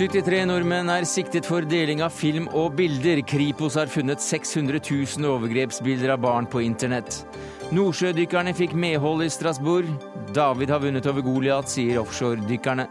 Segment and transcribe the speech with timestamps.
[0.00, 3.18] 73 nordmenn er siktet for deling av film og bilder.
[3.28, 7.18] Kripos har funnet 600 000 overgrepsbilder av barn på internett.
[7.76, 9.90] Nordsjødykkerne fikk medhold i Strasbourg.
[10.32, 12.88] David har vunnet over Goliat, sier offshoredykkerne.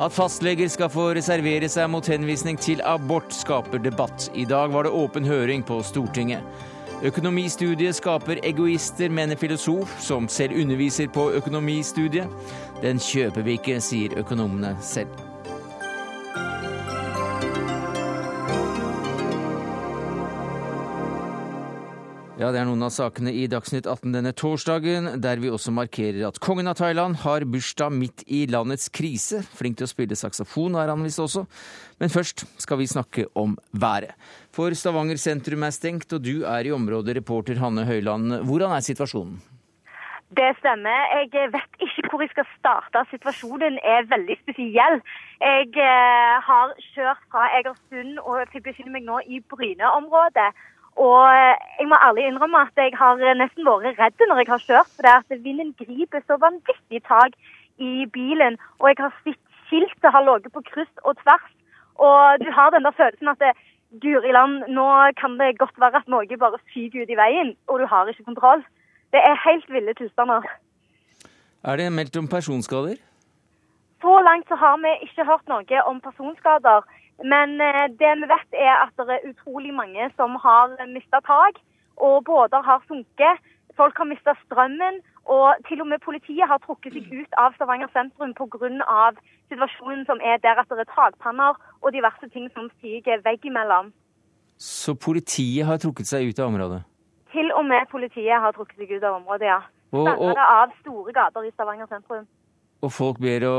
[0.00, 4.30] At fastleger skal få reservere seg mot henvisning til abort, skaper debatt.
[4.32, 6.40] I dag var det åpen høring på Stortinget.
[7.04, 12.32] Økonomistudiet skaper egoister, mener filosof, som selv underviser på økonomistudiet.
[12.80, 15.29] Den kjøper vi ikke, sier økonomene selv.
[22.40, 26.22] Ja, det er noen av sakene i Dagsnytt 18 denne torsdagen, der vi også markerer
[26.30, 29.42] at kongen av Thailand har bursdag midt i landets krise.
[29.58, 31.42] Flink til å spille saksofon er han visst også.
[32.00, 34.16] Men først skal vi snakke om været.
[34.56, 38.38] For Stavanger sentrum er stengt, og du er i området, reporter Hanne Høyland.
[38.48, 39.36] Hvordan er situasjonen?
[40.40, 41.12] Det stemmer.
[41.12, 43.04] Jeg vet ikke hvor jeg skal starte.
[43.12, 45.00] Situasjonen er veldig spesiell.
[45.44, 50.52] Jeg eh, har kjørt fra Egersund og befinner meg nå i Bryne-området.
[50.96, 54.66] Og eh, jeg må ærlig innrømme at jeg har nesten vært redd når jeg har
[54.66, 54.92] kjørt.
[54.96, 57.38] For det at vinden griper så vanvittig tak
[57.78, 58.58] i bilen.
[58.80, 61.46] Og jeg har sett skiltet har ligget på kryss og tvers.
[62.00, 63.52] Og du har den der følelsen at det,
[64.02, 64.86] Guri land, nå
[65.18, 68.28] kan det godt være at noe bare fyker ut i veien, og du har ikke
[68.28, 68.62] kontroll.
[69.10, 70.46] Det er helt ville tilstander.
[71.66, 73.00] Er det meldt om personskader?
[74.00, 76.86] Så langt så har vi ikke hørt noe om personskader.
[77.24, 81.60] Men eh, det vi vet er at det er utrolig mange som har mista tak,
[81.96, 83.40] og båter har sunket.
[83.76, 87.90] Folk har mista strømmen, og til og med politiet har trukket seg ut av Stavanger
[87.92, 89.12] sentrum pga.
[89.50, 93.92] situasjonen som er der at det er takpanner og diverse ting som stiger veggimellom.
[94.56, 96.82] Så politiet har trukket seg ut av området?
[97.32, 99.60] Til og med politiet har trukket seg ut av området, ja.
[99.90, 102.26] Stanget av store gater i Stavanger sentrum.
[102.82, 103.56] Og folk ber, å,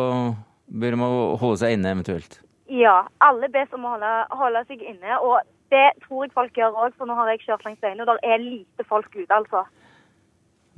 [0.68, 2.40] ber om å holde seg inne eventuelt?
[2.72, 5.18] Ja, alle bes om å holde, holde seg inne.
[5.20, 5.42] Og
[5.74, 8.32] det tror jeg folk gjør òg, for nå har jeg kjørt langs veiene, og det
[8.34, 9.66] er lite folk ute, altså.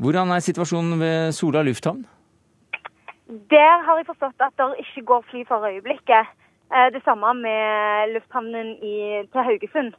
[0.02, 2.06] Hvordan er situasjonen ved Sola lufthavn?
[3.54, 6.32] Der har jeg forstått at det ikke går fly for øyeblikket.
[6.74, 8.96] Eh, det samme med lufthavnen i,
[9.32, 9.94] til Haugesund.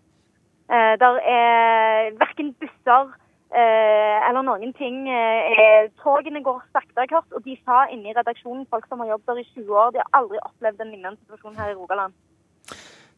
[0.74, 3.14] Eh, der er verken busser
[3.54, 5.04] eller noen ting.
[5.08, 7.32] Eh, togene går sakte, jeg hørt.
[7.36, 10.02] Og de sa inne i redaksjonen, folk som har jobbet der i 20 år, de
[10.02, 12.16] har aldri opplevd en lignende situasjon her i Rogaland.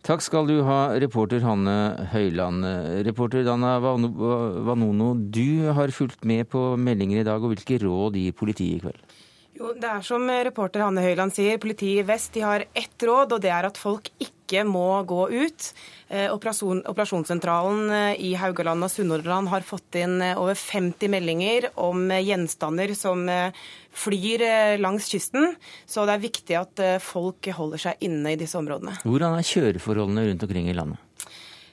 [0.07, 2.63] Takk skal du ha, reporter Hanne Høyland.
[3.09, 8.37] Reporter Dana Vanono, du har fulgt med på meldinger i dag, og hvilke råd gir
[8.37, 9.17] politiet i kveld?
[9.57, 13.33] Jo, det er som reporter Hanne Høyland sier, politiet i vest de har ett råd,
[13.33, 15.69] og det er at folk ikke må gå ut.
[16.13, 21.71] Eh, operasjon, operasjonssentralen eh, i Haugaland og Sunnhordland har fått inn eh, over 50 meldinger
[21.81, 23.25] om gjenstander som
[23.97, 24.45] flyr
[24.83, 25.55] langs kysten.
[25.89, 28.99] Så det er viktig at folk holder seg inne i disse områdene.
[29.09, 31.06] Hvordan er kjøreforholdene rundt omkring i landet?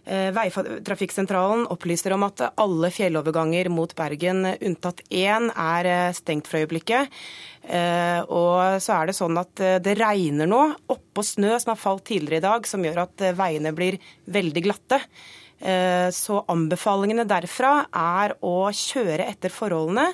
[0.05, 6.59] Eh, Veitrafikksentralen opplyser om at alle fjelloverganger mot Bergen unntatt én er eh, stengt for
[6.59, 7.13] øyeblikket.
[7.63, 12.03] Eh, og så er det sånn at det regner nå oppå snø som har falt
[12.09, 14.99] tidligere i dag, som gjør at veiene blir veldig glatte.
[15.63, 20.09] Så anbefalingene derfra er å kjøre etter forholdene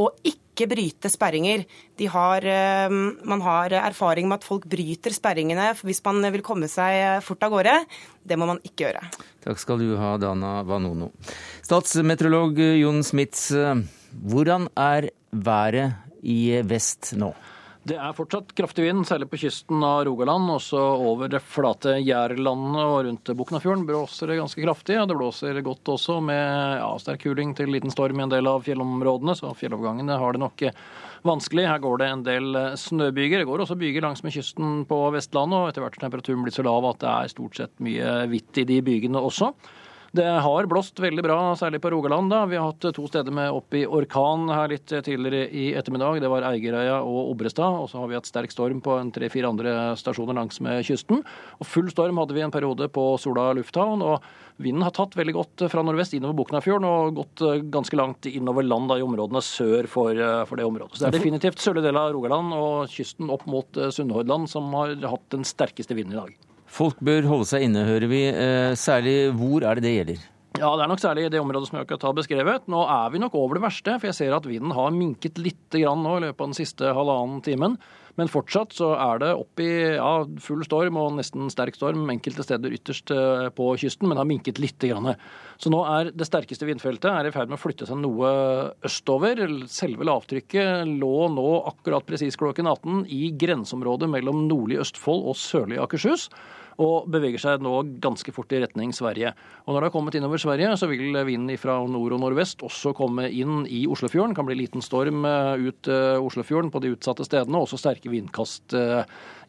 [0.00, 1.64] og ikke bryte sperringer.
[2.10, 7.22] Har, eh, man har erfaring med at folk bryter sperringene hvis man vil komme seg
[7.22, 7.76] fort av gårde.
[8.26, 9.04] Det må man ikke gjøre.
[9.44, 11.12] Takk skal du ha, Dana Vanono.
[11.62, 13.80] Statsmeteorolog Jon Smits, eh,
[14.12, 17.32] hvordan er været i vest nå?
[17.80, 20.50] Det er fortsatt kraftig vind, særlig på kysten av Rogaland.
[20.52, 24.98] Også over det flate Jærlandet og rundt Buknafjorden blåser det ganske kraftig.
[25.00, 28.50] og Det blåser godt også med ja, sterk kuling til liten storm i en del
[28.52, 30.66] av fjellområdene, så fjellovergangene har det nok
[31.24, 31.64] vanskelig.
[31.70, 33.40] Her går det en del snøbyger.
[33.40, 36.66] Det går også byger langsmed kysten på Vestlandet, og etter hvert har temperaturen blitt så
[36.68, 39.54] lav at det er stort sett mye hvitt i de bygene også.
[40.10, 42.30] Det har blåst veldig bra, særlig på Rogaland.
[42.32, 42.42] da.
[42.50, 46.18] Vi har hatt to steder med opp i orkan her litt tidligere i ettermiddag.
[46.20, 47.78] Det var Eigerøya og Obrestad.
[47.78, 51.22] Og så har vi hatt sterk storm på en tre-fire andre stasjoner langsmed kysten.
[51.62, 54.02] Og full storm hadde vi en periode på Sola lufthavn.
[54.02, 54.26] og
[54.60, 58.66] Vinden har tatt veldig godt fra nordvest innover Buknafjorden og gått eh, ganske langt innover
[58.66, 60.98] land da, i områdene sør for, eh, for, det området.
[60.98, 64.68] Så det er definitivt sørlige del av Rogaland og kysten opp mot eh, Sunnhordland som
[64.76, 66.49] har hatt den sterkeste vinden i dag.
[66.70, 68.26] Folk bør holde seg inne, hører vi.
[68.30, 70.28] Eh, særlig hvor er det det gjelder?
[70.58, 72.66] Ja, Det er nok særlig i det området som jeg har beskrevet.
[72.68, 75.70] Nå er vi nok over det verste, for jeg ser at vinden har minket litt
[75.72, 77.78] grann nå i løpet av den siste halvannen timen.
[78.18, 80.10] Men fortsatt så er det opp i ja,
[80.42, 84.58] full storm og nesten sterk storm enkelte steder ytterst eh, på kysten, men har minket
[84.58, 84.76] litt.
[84.80, 85.14] Grann.
[85.60, 88.30] Så nå er det sterkeste vindfeltet er i ferd med å flytte seg noe
[88.86, 89.42] østover.
[89.70, 95.80] Selve lavtrykket lå nå akkurat presis klokken 18 i grenseområdet mellom nordlig Østfold og sørlig
[95.82, 96.30] Akershus
[96.80, 99.34] og beveger seg nå ganske fort i retning Sverige.
[99.66, 102.94] Og Når det har kommet innover Sverige, så vil vinden fra nord og nordvest også
[102.96, 104.34] komme inn i Oslofjorden.
[104.36, 108.12] Kan bli liten storm eh, ut eh, Oslofjorden på de utsatte stedene, og også sterke
[108.12, 109.02] vindkast eh,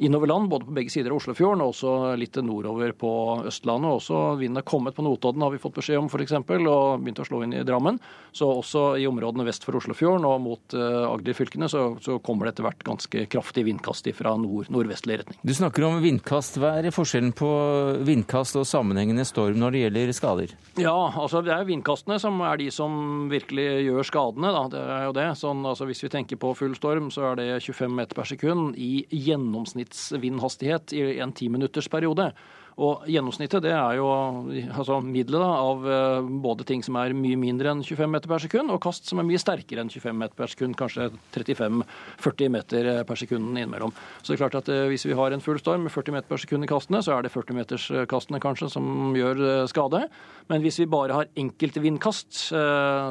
[0.03, 3.13] innover land, både på begge sider av Oslofjorden og også litt nordover på
[3.47, 4.01] Østlandet.
[4.01, 7.27] Også vinden er kommet på Notodden, har vi fått beskjed om f.eks., og begynt å
[7.27, 7.99] slå inn i Drammen.
[8.35, 12.65] Så også i områdene vest for Oslofjorden og mot Agder-fylkene så, så, kommer det etter
[12.67, 15.39] hvert ganske kraftig vindkast fra nord-nordvestlig retning.
[15.45, 16.59] Du snakker om vindkast.
[16.61, 20.53] Hva er forskjellen forskjellen på vindkast og sammenhengende storm når det gjelder skader?
[20.79, 24.51] Ja, altså det er vindkastene som er de som virkelig gjør skadene.
[24.51, 24.63] Da.
[24.69, 25.38] Det er jo det.
[25.38, 28.75] Sånn, altså hvis vi tenker på full storm, så er det 25 meter per sekund
[28.77, 32.31] i gjennomsnittsvindhastighet i en timinuttersperiode.
[32.81, 37.75] Og gjennomsnittet det er jo altså middelet av eh, både ting som er mye mindre
[37.75, 40.49] enn 25 meter per sekund, og kast som er mye sterkere enn 25 meter per
[40.49, 43.93] sekund, kanskje 35-40 meter eh, per sekund innimellom.
[44.21, 46.31] Så det er klart at eh, hvis vi har en full storm med 40 meter
[46.31, 50.01] per sekund i kastene, så er det 40-meterskastene kanskje som gjør skade.
[50.49, 52.41] Men hvis vi bare har enkeltvindkast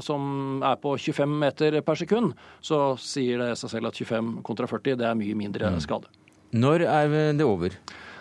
[0.05, 2.35] som er på 25 meter per sekund,
[2.65, 5.83] så sier det seg selv at 25 kontra 40 det er mye mindre mm.
[5.87, 6.11] skade.
[6.59, 7.77] Når er det over?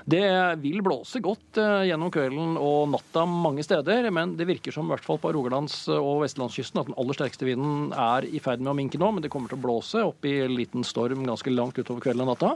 [0.09, 4.87] Det vil blåse godt eh, gjennom kvelden og natta mange steder, men det virker som
[4.87, 8.63] i hvert fall på Rogalands- og vestlandskysten at den aller sterkeste vinden er i ferd
[8.63, 11.27] med å minke nå, men det kommer til å blåse opp i en liten storm
[11.27, 12.55] ganske langt utover kvelden og natta.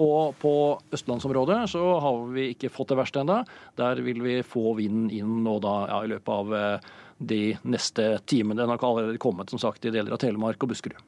[0.00, 0.54] Og på
[0.94, 3.42] østlandsområdet så har vi ikke fått det verste ennå.
[3.78, 8.08] Der vil vi få vinden inn nå da ja, i løpet av eh, de neste
[8.24, 8.62] timene.
[8.62, 11.04] Den har allerede kommet som sagt i deler av Telemark og Buskerud.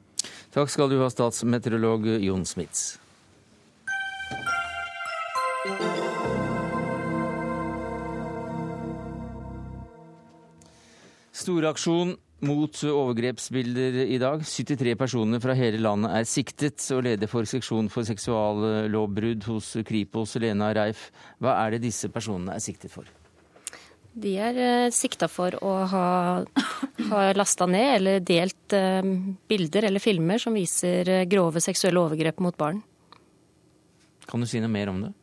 [0.53, 2.95] Takk skal du ha, statsmeteorolog Jon Smits.
[11.37, 14.41] Storaksjon mot overgrepsbilder i dag.
[14.43, 20.35] 73 personer fra hele landet er siktet, og leder for seksjon for seksuallovbrudd hos Kripos,
[20.41, 21.07] Lena Reif.
[21.39, 23.07] Hva er det disse personene er siktet for?
[24.17, 26.07] De er uh, sikta for å ha,
[27.11, 29.05] ha lasta ned eller delt uh,
[29.49, 32.81] bilder eller filmer som viser uh, grove seksuelle overgrep mot barn.
[34.27, 35.13] Kan du si noe mer om det?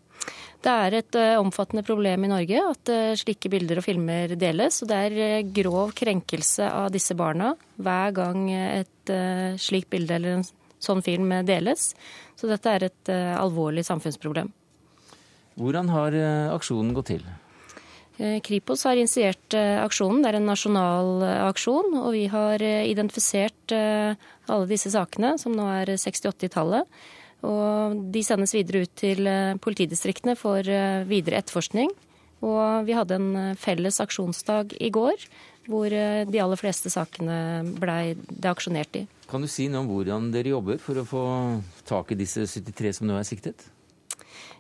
[0.65, 4.81] Det er et uh, omfattende problem i Norge at uh, slike bilder og filmer deles.
[4.81, 9.11] Og det er uh, grov krenkelse av disse barna hver gang et
[9.61, 10.45] slikt bilde eller en
[10.81, 11.91] sånn film deles.
[12.39, 14.49] Så dette er et alvorlig samfunnsproblem.
[15.61, 16.17] Hvordan har
[16.55, 17.27] aksjonen gått til?
[18.47, 20.23] Kripos har initiert aksjonen.
[20.25, 21.93] Det er en nasjonal aksjon.
[22.01, 27.05] Og vi har identifisert alle disse sakene, som nå er 68 i tallet.
[27.45, 31.91] Og de sendes videre ut til eh, politidistriktene for eh, videre etterforskning.
[32.45, 35.29] Og vi hadde en eh, felles aksjonsdag i går
[35.65, 39.07] hvor de aller fleste sakene blei det aksjonert i.
[39.31, 41.23] Kan du si noe om hvordan dere jobber for å få
[41.89, 43.65] tak i disse 73 som nå er siktet?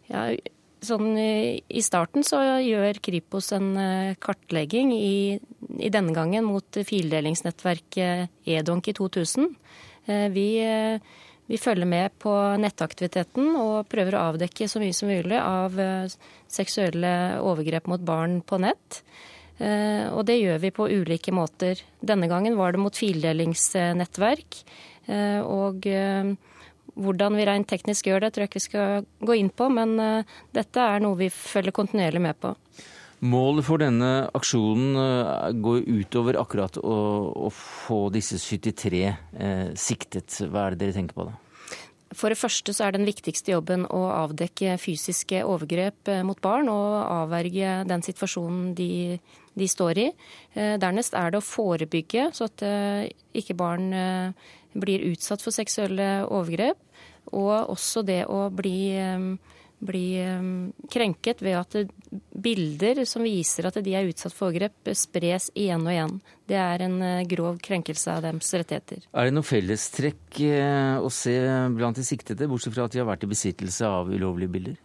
[0.08, 0.22] Ja,
[0.80, 3.76] sånn I starten så gjør Kripos en
[4.16, 5.36] kartlegging i,
[5.76, 9.52] i denne gangen mot fildelingsnettverket Edonk i 2000.
[10.32, 10.48] Vi
[11.46, 16.14] vi følger med på nettaktiviteten og prøver å avdekke så mye som mulig av eh,
[16.48, 17.12] seksuelle
[17.44, 19.02] overgrep mot barn på nett.
[19.58, 21.82] Eh, og det gjør vi på ulike måter.
[22.00, 24.62] Denne gangen var det mot fildelingsnettverk.
[25.04, 25.84] Eh, og
[26.94, 29.98] hvordan vi rent teknisk gjør det, tror jeg ikke vi skal gå inn på, men
[30.54, 32.54] dette er noe vi følger kontinuerlig med på.
[33.24, 34.98] Målet for denne aksjonen
[35.64, 36.96] går utover akkurat å,
[37.48, 40.42] å få disse 73 eh, siktet.
[40.44, 41.38] Hva er det dere tenker på da?
[42.14, 46.70] For det første så er den viktigste jobben å avdekke fysiske overgrep eh, mot barn
[46.72, 49.18] og avverge den situasjonen de,
[49.54, 50.08] de står i.
[50.54, 52.64] Eh, dernest er det å forebygge, så at
[53.34, 53.90] ikke barn
[54.74, 56.78] blir utsatt for seksuelle overgrep.
[57.34, 58.94] Og også det å bli
[59.84, 61.76] bli um, krenket ved at
[62.44, 66.16] bilder som viser at de er utsatt for overgrep, spres igjen og igjen.
[66.48, 69.04] Det er en uh, grov krenkelse av deres rettigheter.
[69.12, 71.36] Er det noe fellestrekk uh, å se
[71.76, 74.78] blant de siktede, bortsett fra at de har vært i besittelse av ulovlige bilder?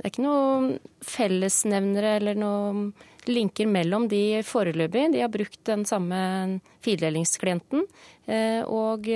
[0.00, 0.68] Det er ikke noen
[1.04, 2.86] fellesnevnere eller noen
[3.28, 5.10] linker mellom de foreløpig.
[5.12, 6.20] De har brukt den samme
[6.84, 7.84] fildelingsklienten.
[8.30, 9.10] Uh, og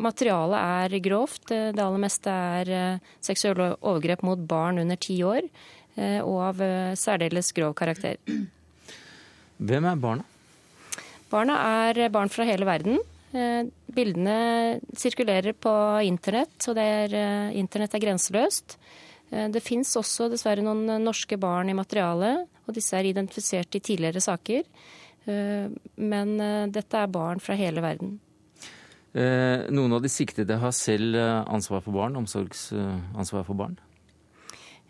[0.00, 0.56] Materialet
[0.88, 1.50] er grovt.
[1.50, 5.44] Det aller meste er eh, seksuelle overgrep mot barn under ti år,
[5.98, 8.16] eh, og av eh, særdeles grov karakter.
[9.62, 10.24] Hvem er barna?
[11.32, 11.58] Barna
[11.88, 12.98] er barn fra hele verden.
[13.32, 15.70] Bildene sirkulerer på
[16.04, 17.14] internett, så er,
[17.56, 18.74] internett er grenseløst.
[19.30, 24.20] Det fins også dessverre noen norske barn i materialet, og disse er identifisert i tidligere
[24.20, 24.68] saker.
[25.24, 26.34] Men
[26.76, 28.18] dette er barn fra hele verden.
[29.12, 33.74] Noen av de siktede har selv ansvar for barn, omsorgsansvar for barn?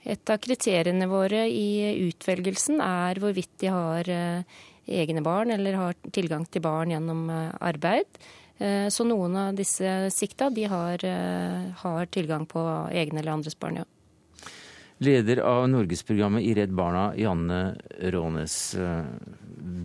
[0.02, 4.60] Et av kriteriene våre i utvelgelsen er hvorvidt de har eh,
[4.90, 8.18] egne barn eller har tilgang til barn gjennom eh, arbeid.
[8.58, 11.06] Eh, så noen av disse sikta de har,
[11.84, 13.88] har tilgang på egne eller andres barn, ja.
[15.02, 17.72] Leder av Norgesprogrammet i Redd Barna, Janne
[18.14, 18.54] Rånes.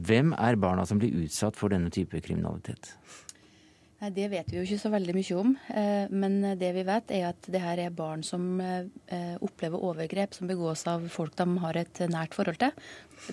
[0.06, 2.92] Hvem er barna som blir utsatt for denne type kriminalitet?
[3.98, 5.56] Nei, Det vet vi jo ikke så veldig mye om.
[5.74, 10.38] Eh, men det vi vet er at det her er barn som eh, opplever overgrep
[10.38, 12.76] som begås av folk de har et nært forhold til.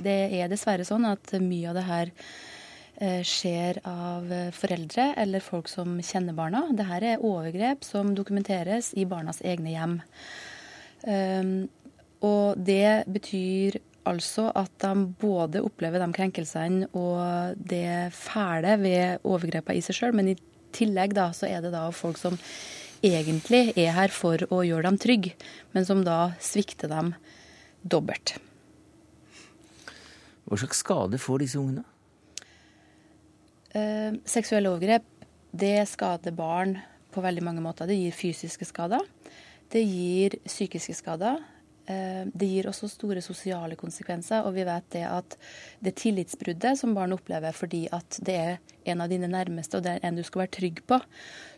[0.01, 2.13] Det er dessverre sånn at mye av det her
[2.97, 6.65] eh, skjer av foreldre eller folk som kjenner barna.
[6.73, 9.99] Dette er overgrep som dokumenteres i barnas egne hjem.
[12.25, 13.77] Og det betyr
[14.09, 20.17] altså at de både opplever de krenkelsene og det fæle ved overgrepene i seg sjøl,
[20.17, 20.37] men i
[20.75, 22.39] tillegg da, så er det da folk som
[23.05, 25.35] egentlig er her for å gjøre dem trygge,
[25.77, 27.13] men som da svikter dem
[27.83, 28.37] dobbelt.
[30.45, 31.85] Hva slags skade får disse ungene?
[33.75, 35.07] Eh, seksuelle overgrep
[35.55, 36.77] det skader barn
[37.15, 37.89] på veldig mange måter.
[37.89, 39.03] Det gir fysiske skader.
[39.71, 41.41] Det gir psykiske skader.
[41.87, 45.37] Eh, det gir også store sosiale konsekvenser, og vi vet det at
[45.85, 48.55] det tillitsbruddet som barn opplever fordi at det er
[48.89, 51.01] en av dine nærmeste, og det er en du skal være trygg på,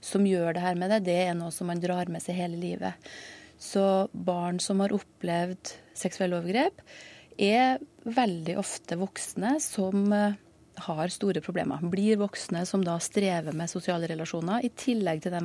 [0.03, 2.59] som gjør det her med deg, det er noe som man drar med seg hele
[2.59, 3.11] livet.
[3.59, 6.83] Så barn som har opplevd seksuelle overgrep,
[7.37, 10.39] er veldig ofte voksne som eh,
[10.87, 11.83] har store problemer.
[11.91, 15.43] Blir voksne som da strever med sosiale relasjoner, i tillegg til de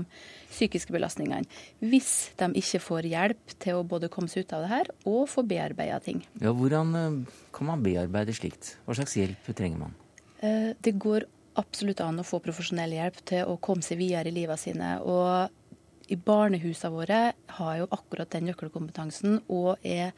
[0.52, 1.48] psykiske belastningene.
[1.80, 5.24] Hvis de ikke får hjelp til å både komme seg ut av det her og
[5.32, 6.24] få bearbeida ting.
[6.42, 8.76] Ja, Hvordan eh, kan man bearbeide slikt?
[8.86, 9.96] Hva slags hjelp trenger man?
[10.42, 11.28] Eh, det går
[11.60, 14.96] absolutt an å få profesjonell hjelp til å komme seg videre i livet sine.
[15.04, 17.22] Og i barnehusene våre
[17.58, 20.12] har jo akkurat den nøkkelkompetansen og er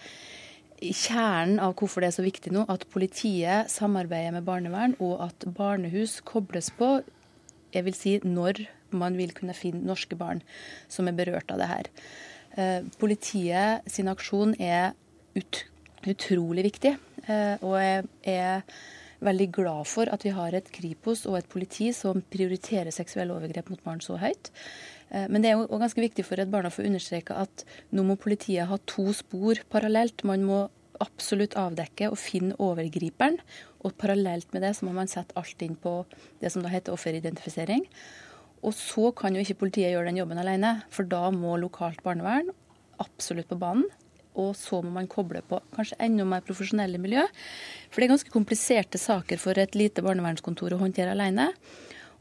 [0.92, 5.46] kjernen av hvorfor det er så viktig nå at politiet samarbeider med barnevern, og at
[5.56, 6.98] barnehus kobles på,
[7.74, 10.44] jeg vil si når man vil kunne finne norske barn
[10.92, 11.90] som er berørt av det her.
[12.54, 14.92] Eh, politiet sin aksjon er
[15.38, 15.64] ut,
[16.06, 16.94] utrolig viktig,
[17.26, 18.04] eh, og jeg
[18.36, 18.68] er
[19.24, 23.72] veldig glad for at vi har et Kripos og et politi som prioriterer seksuelle overgrep
[23.72, 24.52] mot barn så høyt.
[25.14, 28.06] Eh, men det er jo ganske viktig for Redd Barna å få understreke at nå
[28.08, 30.26] må politiet ha to spor parallelt.
[30.28, 30.66] Man må
[31.04, 33.40] absolutt avdekke og finne overgriperen.
[33.84, 36.02] Og parallelt med det så må man sette alt inn på
[36.42, 37.86] det som da heter offeridentifisering.
[38.64, 42.54] Og så kan jo ikke politiet gjøre den jobben alene, for da må lokalt barnevern
[43.04, 43.90] absolutt på banen.
[44.40, 47.26] Og så må man koble på kanskje enda mer profesjonelle miljø.
[47.92, 51.52] For det er ganske kompliserte saker for et lite barnevernskontor å håndtere alene.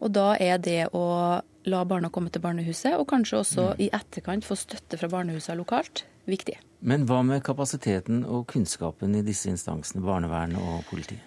[0.03, 1.05] Og da er det å
[1.69, 3.83] la barna komme til barnehuset, og kanskje også mm.
[3.85, 6.57] i etterkant få støtte fra barnehusene lokalt, viktig.
[6.83, 11.23] Men hva med kapasiteten og kunnskapen i disse instansene, barnevernet og politiet?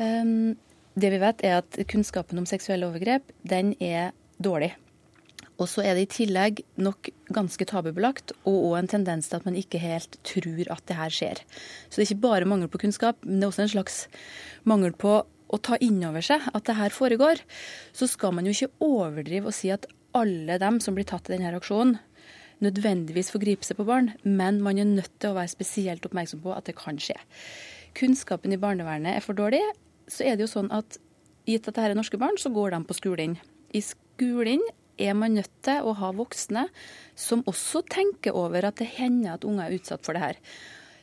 [0.00, 0.56] Um,
[1.00, 4.74] det vi vet er at kunnskapen om seksuelle overgrep, den er dårlig.
[5.60, 9.44] Og så er det i tillegg nok ganske tabubelagt, og òg en tendens til at
[9.48, 11.42] man ikke helt tror at det her skjer.
[11.88, 13.98] Så det er ikke bare mangel på kunnskap, men det er også en slags
[14.64, 15.20] mangel på
[15.50, 17.42] å ta inn over seg at det her foregår,
[17.96, 21.36] så skal man jo ikke overdrive og si at alle dem som blir tatt i
[21.36, 21.98] denne aksjonen,
[22.60, 26.42] nødvendigvis får gripe seg på barn, men man er nødt til å være spesielt oppmerksom
[26.44, 27.16] på at det kan skje.
[27.96, 29.62] Kunnskapen i barnevernet er for dårlig,
[30.10, 30.98] så er det jo sånn at
[31.48, 33.38] gitt at dette er norske barn, så går de på skolen.
[33.72, 34.62] I skolen
[35.00, 36.66] er man nødt til å ha voksne
[37.18, 40.40] som også tenker over at det hender at unger er utsatt for det her.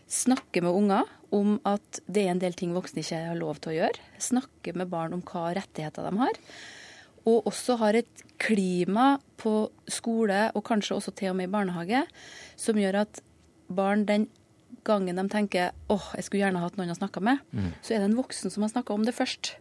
[0.07, 3.73] Snakke med unger om at det er en del ting voksne ikke har lov til
[3.73, 4.09] å gjøre.
[4.21, 6.41] Snakke med barn om hva rettigheter de har.
[7.27, 12.05] Og også har et klima på skole, og kanskje også til og med i barnehage,
[12.59, 13.21] som gjør at
[13.67, 14.29] barn den
[14.87, 17.73] gangen de tenker åh, oh, jeg skulle gjerne hatt noen å snakke med, mm.
[17.83, 19.57] så er det en voksen som har snakka om det først.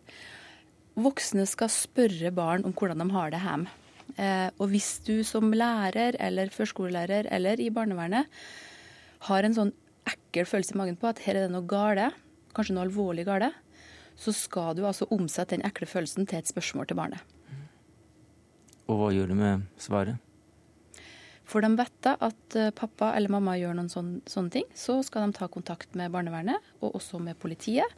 [0.97, 3.73] Voksne skal spørre barn om hvordan de har det hjemme.
[4.17, 8.31] Eh, og hvis du som lærer eller førskolelærer eller i barnevernet
[9.27, 9.73] har en sånn
[10.09, 12.11] ekkel følelse i magen på at her er det noe gale,
[12.57, 13.53] kanskje noe alvorlig gale,
[14.17, 17.21] så skal du altså omsette den ekle følelsen til et spørsmål til barnet.
[18.87, 20.23] Og hva gjør du med svaret?
[21.47, 25.29] Får de vite at eh, pappa eller mamma gjør noen sånne, sånne ting, så skal
[25.29, 27.93] de ta kontakt med barnevernet og også med politiet.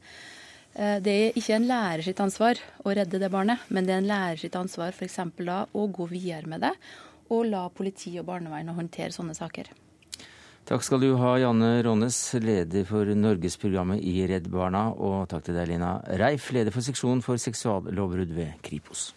[0.74, 4.02] Eh, det er ikke en lærer sitt ansvar å redde det barnet, men det er
[4.02, 5.20] en lærer sitt ansvar f.eks.
[5.40, 6.74] da å gå videre med det
[7.32, 9.68] og la politi og barnevern håndtere sånne saker.
[10.68, 14.90] Takk skal du ha, Janne Rånes, leder for Norgesprogrammet i Redd Barna.
[14.92, 19.14] Og takk til deg, Lina Reif, leder for seksjonen for seksuallovbrudd ved Kripos.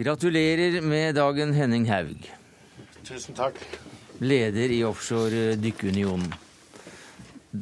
[0.00, 2.26] Gratulerer med dagen, Henning Haug.
[3.06, 3.62] Tusen takk.
[4.18, 6.34] Leder i Offshore Dykkeunionen.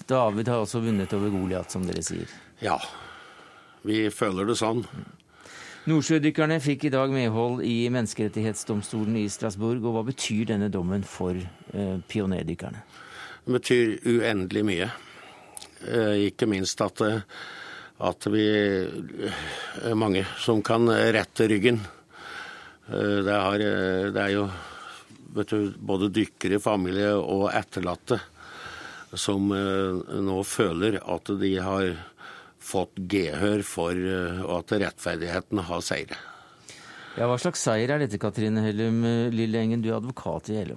[0.09, 2.33] David har også vunnet over Goliat, som dere sier.
[2.65, 2.81] Ja,
[3.85, 4.87] vi føler det sånn.
[5.89, 9.81] Nordsjødykkerne fikk i dag medhold i menneskerettighetsdomstolen i Strasbourg.
[9.89, 12.83] Og hva betyr denne dommen for eh, pionerdykkerne?
[13.47, 14.91] Det betyr uendelig mye.
[15.89, 17.23] Eh, ikke minst at, eh,
[18.05, 21.81] at vi er mange som kan rette ryggen.
[22.89, 24.49] Eh, det, har, eh, det er jo
[25.45, 28.21] du, både dykkere, familie og etterlatte
[29.13, 31.91] som eh, nå føler at de har
[32.69, 33.97] fått gehør for
[34.59, 36.19] at rettferdigheten har seire.
[37.19, 39.01] Ja, Hva slags seier er dette, Katrine Hellum
[39.35, 40.77] Lille Engen, du er advokat i LO?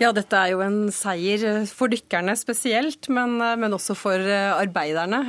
[0.00, 5.22] Ja, dette er jo en seier for dykkerne spesielt, men, men også for arbeiderne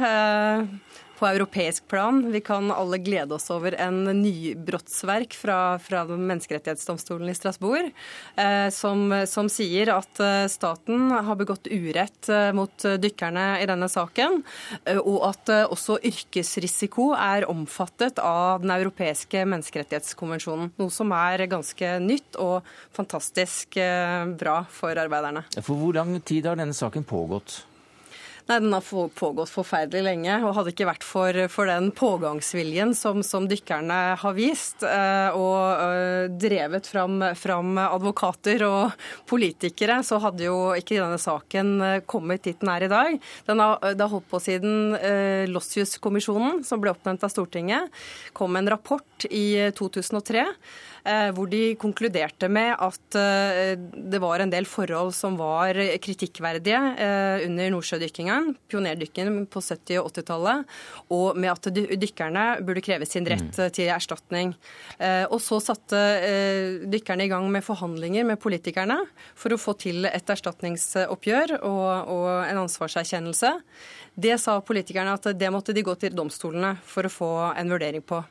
[1.17, 2.31] på europeisk plan.
[2.31, 7.91] Vi kan alle glede oss over en nybrottsverk fra, fra menneskerettighetsdomstolen i Strasbourg,
[8.36, 13.89] eh, som, som, sier at eh, staten har begått urett eh, mot dykkerne i denne
[13.89, 14.41] saken,
[14.86, 20.74] eh, og at også yrkesrisiko er omfattet av den europeiske menneskerettighetskonvensjonen.
[20.77, 23.77] Noe som er ganske nytt og fantastisk
[24.38, 25.43] bra for arbeiderne.
[25.62, 27.62] For hvor lang tid har denne saken pågått?
[28.47, 30.37] Nei, Den har pågått forferdelig lenge.
[30.45, 35.83] og Hadde ikke vært for, for den pågangsviljen som, som, dykkerne har vist, eh, og
[35.83, 38.95] eh, drevet fram, fram, advokater og
[39.27, 43.19] politikere, så hadde jo ikke denne saken eh, kommet dit den er i dag.
[43.49, 44.95] Den har, det har holdt på siden
[45.51, 47.91] Lossius-kommisjonen, som ble oppnevnt av Stortinget,
[48.37, 50.96] kom med en rapport i 2003 Eh,
[51.35, 57.45] hvor de konkluderte med at eh, det var en del forhold som var kritikkverdige eh,
[57.47, 60.77] under nordsjødykkingen, pionerdykkingen på 70- og 80-tallet,
[61.15, 61.69] og med at
[62.01, 63.73] dykkerne burde kreve sin rett mm.
[63.75, 64.53] til erstatning.
[65.32, 65.99] Og så satte
[66.89, 68.99] dykkerne i gang med forhandlinger med politikerne
[69.38, 73.53] for å få til et erstatningsoppgjør og, og en ansvarserkjennelse.
[74.17, 78.03] Det sa politikerne at det måtte de gå til domstolene for å få en vurdering
[78.05, 78.23] på.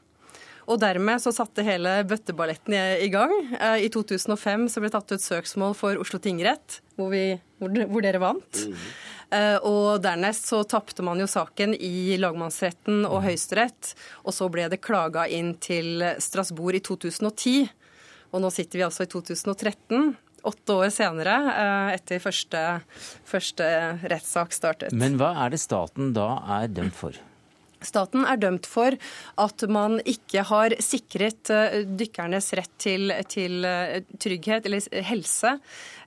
[0.67, 2.75] Og dermed så satte hele bøtteballetten
[3.05, 3.33] i gang.
[3.55, 8.03] Eh, I 2005 så ble det tatt ut søksmål for Oslo tingrett, hvor, vi, hvor,
[8.03, 8.67] dere vant.
[8.67, 8.89] Mm.
[9.67, 13.91] Og dernest så tapte man jo saken i lagmannsretten og Høyesterett.
[14.23, 17.67] Og så ble det klaga inn til Strasbourg i 2010.
[18.31, 20.15] Og nå sitter vi altså i 2013
[20.47, 22.63] åtte år senere, eh, etter første,
[23.27, 23.67] første
[24.07, 24.95] rettssak startet.
[24.95, 26.29] Men hva er det staten da
[26.61, 27.17] er dømt for?
[27.85, 28.97] Staten er dømt for
[29.43, 35.57] at man ikke har sikret eh, dykkernes rett til, til eh, trygghet eller helse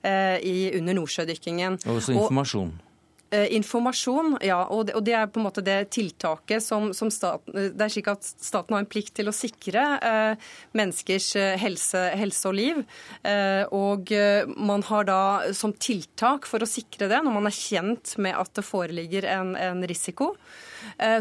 [0.02, 1.82] eh, i, under nordsjødykkingen.
[1.86, 2.72] Og også informasjon.
[2.76, 2.86] Og,
[3.30, 4.58] Eh, informasjon, ja.
[4.74, 7.92] Og det, og det, er på en måte det tiltaket som, som staten Det er
[7.92, 11.28] slik at staten har en plikt til å sikre eh, menneskers
[11.62, 12.80] helse, helse, og liv.
[13.22, 14.10] Eh, og
[14.58, 15.22] man har da
[15.54, 19.54] som tiltak for å sikre det, når man er kjent med at det foreligger en,
[19.54, 20.32] en risiko,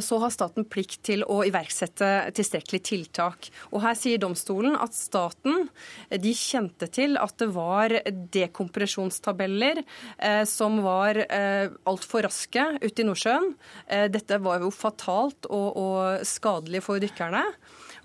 [0.04, 3.50] så har staten plikt til å iverksette tilstrekkelige tiltak.
[3.72, 5.68] Og her sier domstolen at staten
[6.10, 7.96] de kjente til at det var
[8.34, 9.82] dekompresjonstabeller
[10.50, 13.54] som var eh, altfor raske ute i Nordsjøen.
[13.88, 17.44] Eh, dette var jo fatalt og, og skadelig for dykkerne.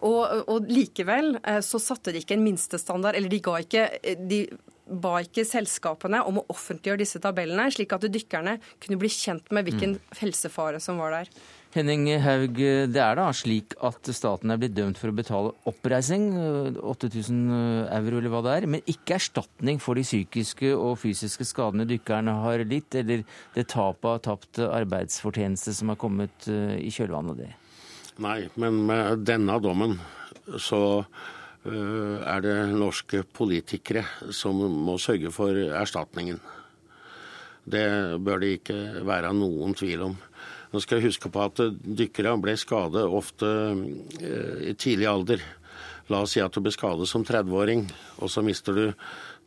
[0.04, 3.88] Og, og, likevel eh, så satte de ikke en minstestandard, eller de ga ikke
[4.28, 4.44] de
[4.84, 9.68] ba ikke selskapene om å offentliggjøre disse tabellene, slik at dykkerne kunne bli kjent med
[9.68, 10.16] hvilken mm.
[10.20, 11.30] helsefare som var der.
[11.74, 12.60] Henning Haug,
[12.94, 16.28] det er da slik at staten er blitt dømt for å betale oppreising,
[16.78, 17.40] 8000
[17.96, 22.36] euro eller hva det er, men ikke erstatning for de psykiske og fysiske skadene dykkerne
[22.44, 23.24] har litt, eller
[23.56, 27.50] det tapet av tapt arbeidsfortjeneste som har kommet eh, i kjølvannet av det?
[28.22, 29.98] Nei, men med denne dommen
[30.62, 34.04] så eh, er det norske politikere
[34.36, 36.40] som må sørge for erstatningen.
[37.64, 37.86] Det
[38.20, 38.76] bør det ikke
[39.08, 40.16] være noen tvil om.
[40.74, 43.48] Nå skal jeg huske på at dykkere ble skadet ofte
[44.20, 45.44] eh, i tidlig alder.
[46.10, 47.86] La oss si at du ble skadet som 30-åring,
[48.20, 48.84] og så mister du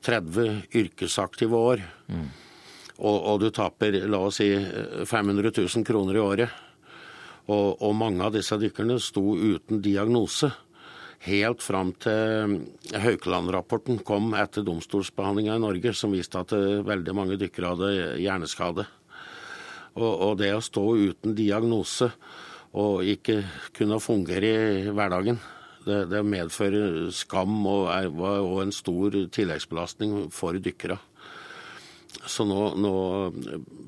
[0.07, 1.83] 30 yrkesaktive år.
[2.07, 2.29] Mm.
[2.97, 6.63] Og, og, du taper la oss si 500 000 kroner i året.
[7.47, 10.49] Og, og mange av disse dykkerne sto uten diagnose
[11.25, 12.57] helt fram til
[12.93, 16.53] Haukeland-rapporten kom etter domstolsbehandlinga i Norge, som viste at
[16.87, 18.85] veldig mange dykkere hadde hjerneskade.
[19.97, 22.11] Og, og, det å stå uten diagnose
[22.77, 23.39] og ikke
[23.73, 24.51] kunne fungere
[24.83, 25.39] i hverdagen,
[25.87, 30.99] det, det medfører skam og er og en stor tilleggsbelastning for dykkere.
[32.27, 32.93] Så nå, nå,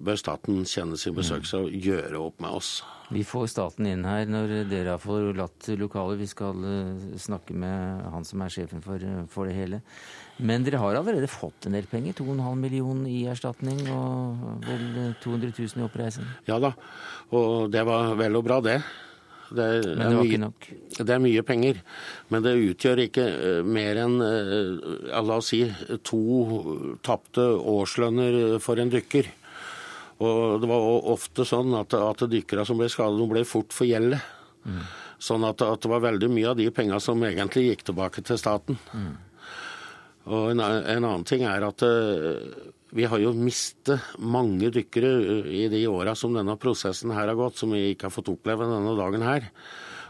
[0.05, 2.79] bør staten kjenne sin besøkelse og gjøre opp med oss.
[3.09, 6.19] Vi får staten inn her når dere har forlatt lokalet.
[6.21, 9.01] Vi skal eh, snakke med han som er sjefen for,
[9.33, 9.81] for det hele.
[10.37, 12.19] Men dere har allerede fått en del penger.
[12.21, 16.29] 2,5 millioner i erstatning og vel 200 000 i oppreisning.
[16.47, 16.75] Ja da,
[17.33, 18.79] og det var vel og bra, det.
[19.49, 20.67] Det er, men det var mye, ikke nok?
[20.99, 21.81] Det er mye penger.
[22.29, 25.63] Men det utgjør ikke eh, mer enn eh, la oss si
[26.05, 26.21] to
[27.05, 29.33] tapte årslønner for en dykker.
[30.19, 33.87] Og det var ofte sånn at, at dykkere som ble skadet, de ble fort for
[33.87, 34.19] gjeldet.
[34.67, 34.81] Mm.
[35.19, 38.39] Sånn at, at, det var veldig mye av de pengene som egentlig gikk tilbake til
[38.39, 38.79] staten.
[38.91, 39.13] Mm.
[40.29, 42.35] Og en, en, annen ting er at uh,
[42.95, 47.39] vi har jo mistet mange dykkere eh, i de åra som denne prosessen her har
[47.39, 49.49] gått, som vi ikke har fått oppleve denne dagen her.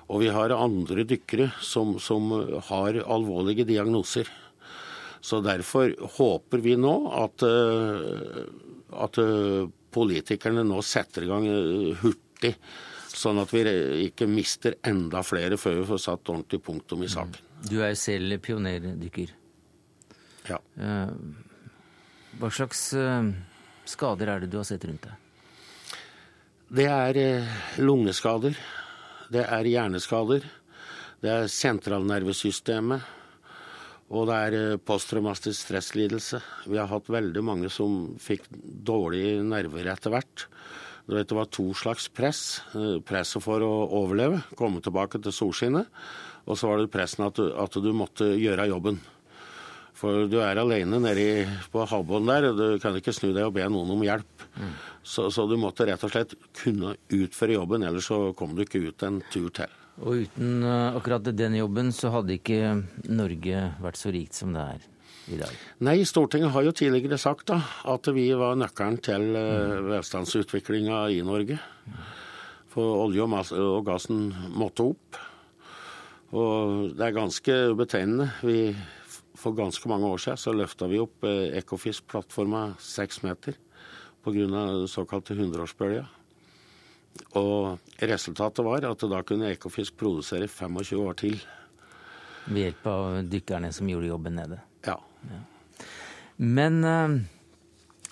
[0.09, 2.31] Og vi har andre dykkere som, som
[2.71, 4.29] har alvorlige diagnoser.
[5.21, 6.95] Så derfor håper vi nå
[7.25, 8.45] at, uh,
[9.05, 9.21] at
[9.91, 11.47] politikerne nå setter i gang
[12.01, 12.55] hurtig.
[13.09, 13.63] Sånn at vi
[14.05, 17.39] ikke mister enda flere før vi får satt ordentlig punktum i saken.
[17.67, 19.33] Du er selv pionerdykker.
[20.49, 20.59] Ja.
[20.79, 21.11] Eh,
[22.39, 23.31] hva slags eh,
[23.89, 25.25] skader er det du har sett rundt deg?
[26.69, 28.57] Det er eh, lungeskader.
[29.33, 30.45] Det er hjerneskader.
[31.19, 33.17] Det er sentralnervesystemet.
[34.09, 36.39] Og det er posttraumatisk stresslidelse.
[36.65, 40.47] Vi har hatt veldig mange som fikk dårlige nerver etter hvert.
[41.09, 42.41] Det var to slags press.
[43.05, 45.89] Presset for å overleve, komme tilbake til solskinnet.
[46.49, 48.99] Og så var det pressen at du, at du måtte gjøre jobben.
[49.99, 53.57] For du er alene nede på havbunnen der, og du kan ikke snu deg og
[53.57, 54.45] be noen om hjelp.
[54.55, 54.71] Mm.
[55.03, 58.81] Så, så, du måtte rett og slett kunne utføre jobben, ellers så kom du ikke
[58.87, 59.78] ut en tur til.
[59.99, 62.77] Og uten uh, akkurat den jobben, så hadde ikke
[63.11, 64.85] Norge vært så rikt som det er
[65.29, 65.57] i dag?
[65.85, 67.59] Nei, Stortinget har jo tidligere sagt da,
[67.91, 69.89] at vi var nøkkelen til mm.
[69.91, 71.59] velstandsutviklinga i Norge.
[72.69, 73.25] For olje
[73.59, 75.19] og gassen måtte opp.
[76.37, 78.29] Og det er ganske betegnende.
[78.45, 78.73] Vi
[79.39, 83.55] for ganske mange år siden så løfta vi opp eh, Ekofisk-plattforma seks meter
[84.25, 84.63] pga.
[84.87, 86.03] såkalte hundreårsbølga.
[87.39, 91.35] Og resultatet var at da kunne Ekofisk produsere 25 år til.
[92.49, 94.61] Ved hjelp av dykkerne som gjorde jobben nede?
[94.87, 94.95] Ja.
[95.29, 95.41] ja.
[96.39, 97.19] Men eh,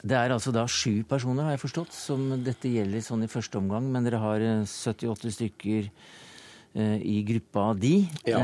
[0.04, 3.62] det er altså da sju personer, har jeg forstått, som dette gjelder sånn i første
[3.62, 3.90] omgang.
[3.94, 5.92] Men dere har 78 eh, stykker
[6.78, 8.04] i gruppa di.
[8.28, 8.38] Ja.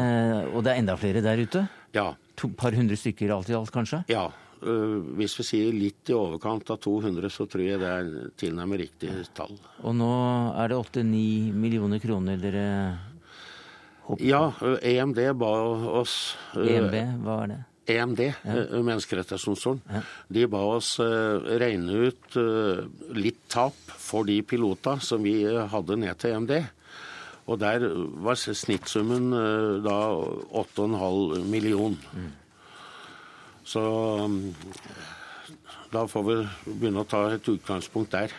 [0.56, 1.68] Og det er enda flere der ute?
[1.94, 4.04] Ja to par hundre stykker alt i alt, kanskje?
[4.12, 4.28] Ja.
[4.63, 8.82] Øh, hvis vi sier litt i overkant av 200, så tror jeg det er tilnærmet
[8.84, 9.58] riktig tall.
[9.84, 10.13] Og nå
[10.60, 12.65] er det 8-9 millioner kroner dere
[14.08, 14.45] håper Ja,
[14.82, 15.52] EMD ba
[15.99, 17.62] oss EMB, hva er det?
[17.93, 18.54] EMD, ja.
[18.80, 20.02] Menneskerettighetsdomstolen, ja.
[20.32, 22.38] de ba oss regne ut
[23.12, 26.56] litt tap for de pilota som vi hadde ned til EMD.
[27.52, 27.84] Og der
[28.23, 29.97] var snittsummen eh, da
[30.63, 31.97] 8,5 million.
[32.13, 32.32] Mm.
[33.63, 33.82] Så
[34.28, 34.54] mm,
[35.93, 38.34] da får vi begynne å ta et utgangspunkt der.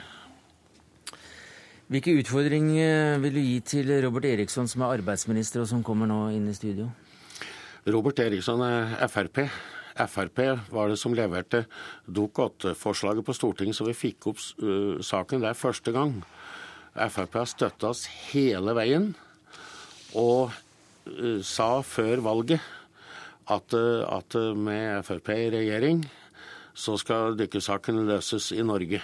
[1.92, 6.26] Hvilke utfordringer vil du gi til Robert Eriksson, som er arbeidsminister, og som kommer nå
[6.32, 6.88] inn i studio?
[7.84, 9.42] Robert Eriksson er Frp.
[9.94, 10.40] Frp
[10.72, 11.66] var det som leverte
[12.08, 16.16] Dok 8-forslaget på Stortinget, så vi fikk opp uh, saken der første gang.
[16.96, 19.12] Frp har støtta oss hele veien
[20.16, 22.64] og uh, sa før valget
[23.50, 26.04] at, at med Frp i regjering
[26.74, 29.02] så skal dykkersaken løses i Norge.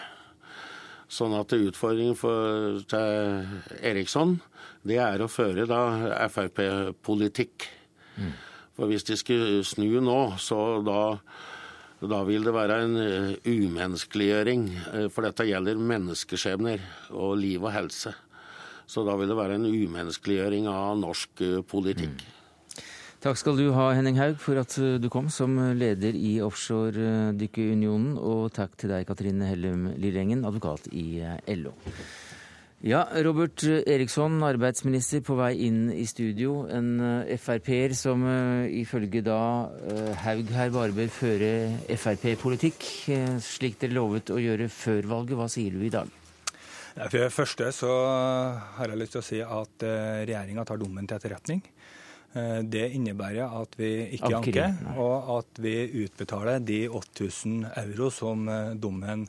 [1.11, 4.39] Sånn at utfordringen for, til Eriksson
[4.87, 5.83] det er å føre da
[6.33, 7.67] Frp-politikk.
[8.17, 8.33] Mm.
[8.79, 11.01] For hvis de skulle snu nå, så da
[12.01, 16.81] da vil det være en eh, umenneskeliggjøring, eh, for dette gjelder menneskeskjebner
[17.13, 18.15] og liv og helse.
[18.89, 22.23] Så da vil det være en umenneskeliggjøring av norsk eh, politikk.
[22.25, 22.39] Mm.
[23.21, 28.15] Takk skal du ha, Henning Haug, for at du kom som leder i Offshoredykkerunionen.
[28.17, 31.21] Og takk til deg, Katrine Hellum Lillengen, advokat i
[31.53, 31.75] LO.
[32.81, 36.63] Ja, Robert Eriksson, arbeidsminister på vei inn i studio.
[36.73, 38.25] En eh, Frp-er som
[38.73, 39.69] ifølge da
[40.23, 41.51] Haug her bare bør føre
[41.93, 42.89] Frp-politikk,
[43.45, 45.37] slik dere lovet å gjøre før valget.
[45.37, 46.09] Hva sier du i dag?
[46.97, 47.93] For det første så
[48.81, 49.85] har jeg lyst til å si at
[50.25, 51.61] regjeringa tar dommen til etterretning.
[52.31, 55.73] Det innebærer at vi ikke anker, og at vi
[56.05, 58.45] utbetaler de 8000 euro som
[58.79, 59.25] dommen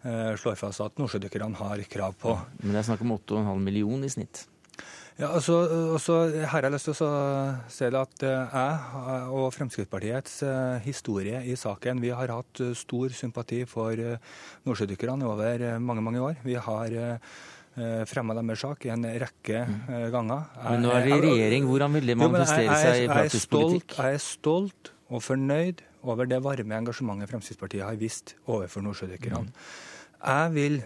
[0.00, 2.38] slår fast at nordsjødykkerne har krav på.
[2.62, 4.46] Men det er snakk om 8,5 millioner i snitt?
[5.18, 5.54] Ja, altså,
[5.96, 7.14] også, Her har jeg lyst til å
[7.74, 13.10] si at eh, jeg og Fremskrittspartiets eh, historie i saken Vi har hatt eh, stor
[13.10, 13.98] sympati for
[14.62, 16.38] nordsjødykkerne over mange mange år.
[16.46, 16.94] Vi har
[18.10, 20.10] fremma deres sak i en rekke ganger.
[20.14, 20.46] ganger.
[20.64, 21.68] Men nå er det i regjering.
[21.70, 23.96] Hvordan vil de manifestere seg i praktisk politikk?
[23.98, 29.48] Jeg er stolt og fornøyd over det varme engasjementet Fremskrittspartiet har vist overfor nordsjødykkerne.
[29.48, 29.52] Mm.
[30.28, 30.80] Jeg vil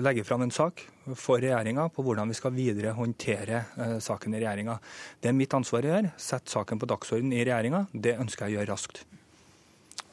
[0.00, 0.80] legge fram en sak
[1.14, 4.78] for regjeringa på hvordan vi skal videre håndtere eh, saken i regjeringa.
[5.20, 6.14] Det er mitt ansvar å gjøre.
[6.16, 7.84] Sette saken på dagsordenen i regjeringa.
[7.92, 9.04] Det ønsker jeg å gjøre raskt.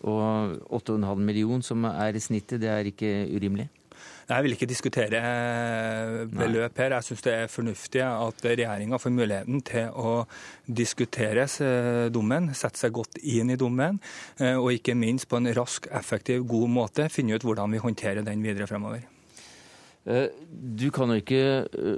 [0.04, 3.70] Og 8,5 millioner som er snittet, det er ikke urimelig?
[4.30, 6.98] Jeg vil ikke diskutere eh, beløp her.
[6.98, 10.16] Jeg syns det er fornuftig at regjeringa får muligheten til å
[10.68, 14.00] diskutere eh, dommen, sette seg godt inn i dommen,
[14.40, 18.44] og ikke minst på en rask, effektiv, god måte finne ut hvordan vi håndterer den
[18.46, 19.04] videre fremover.
[20.06, 21.98] Eh, du kan jo ikke eh,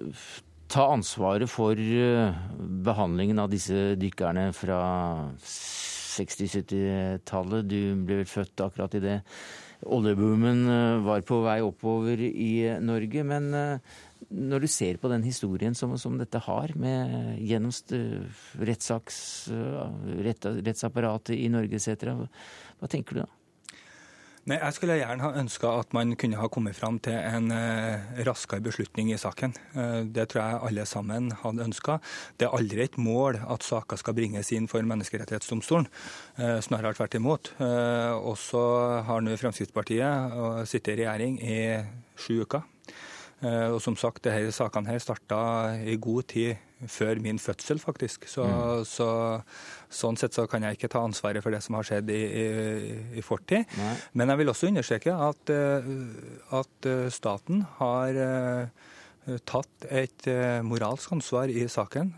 [0.70, 2.34] ta ansvaret for eh,
[2.86, 7.66] behandlingen av disse dykkerne fra 60-70-tallet.
[7.66, 9.22] Du ble vel født akkurat i det
[9.84, 10.66] oljeboomen
[11.06, 13.24] var på vei oppover i Norge.
[13.28, 13.50] Men
[14.30, 17.72] når du ser på den historien som, som dette har, med gjennom
[20.66, 22.08] rettsapparatet i Norge etc.,
[22.80, 23.30] hva tenker du da?
[24.46, 28.20] Nei, Jeg skulle gjerne ha ønska at man kunne ha kommet fram til en uh,
[28.28, 29.56] raskere beslutning i saken.
[29.74, 31.96] Uh, det tror jeg alle sammen hadde ønska.
[32.38, 35.90] Det er aldri et mål at saker skal bringes inn for Menneskerettighetsdomstolen.
[36.38, 37.52] Uh, snarere tvert imot.
[37.58, 38.62] Og så
[39.10, 40.38] har nå Fremskrittspartiet
[40.70, 41.60] sittet i regjering i
[42.14, 42.62] sju uker.
[43.44, 45.38] Og som sagt, disse sakene her starta
[45.84, 46.56] i god tid
[46.92, 48.28] før min fødsel, faktisk.
[48.30, 48.86] Så, mm.
[48.90, 49.10] så,
[49.90, 52.98] sånn sett så kan jeg ikke ta ansvaret for det som har skjedd i, i,
[53.20, 53.70] i fortid.
[53.80, 53.94] Nei.
[54.14, 55.88] Men jeg vil også understreke at, eh,
[56.60, 58.92] at eh, staten har eh,
[59.50, 60.28] tatt et
[60.62, 62.12] moralsk ansvar i saken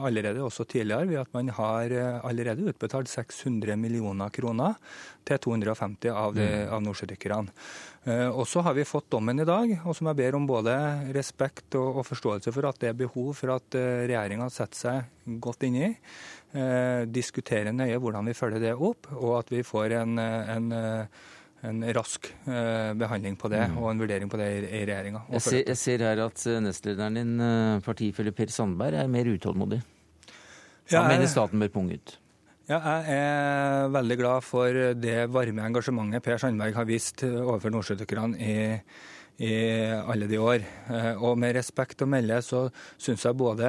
[0.00, 1.92] allerede, også tidligere, ved at man har
[2.24, 4.78] allerede utbetalt 600 millioner kroner
[5.28, 6.72] til 250 av, de, mm.
[6.72, 7.52] av nordsjødykkerne.
[8.04, 10.74] Eh, og så har vi fått dommen i dag, og som jeg ber om både
[11.16, 15.38] respekt og, og forståelse for at det er behov for at uh, regjeringa setter seg
[15.40, 15.88] godt inn i.
[16.54, 20.68] Eh, diskuterer nøye hvordan vi følger det opp, og at vi får en, en,
[21.64, 23.78] en rask behandling på det mm.
[23.80, 25.24] og en vurdering på det i, i regjeringa.
[25.32, 27.34] Jeg, jeg, ser her at nestlederen din,
[27.86, 29.80] partifelle Per Sandberg, er mer utålmodig.
[30.92, 32.18] Han ja, mener staten bør punge ut.
[32.64, 38.38] Ja, jeg er veldig glad for det varme engasjementet Per Sandberg har vist overfor nordsjødykkerne
[38.40, 38.54] i,
[39.44, 39.50] i,
[40.00, 40.64] alle de år.
[40.88, 42.62] Eh, og med respekt å melde så
[42.96, 43.68] syns jeg både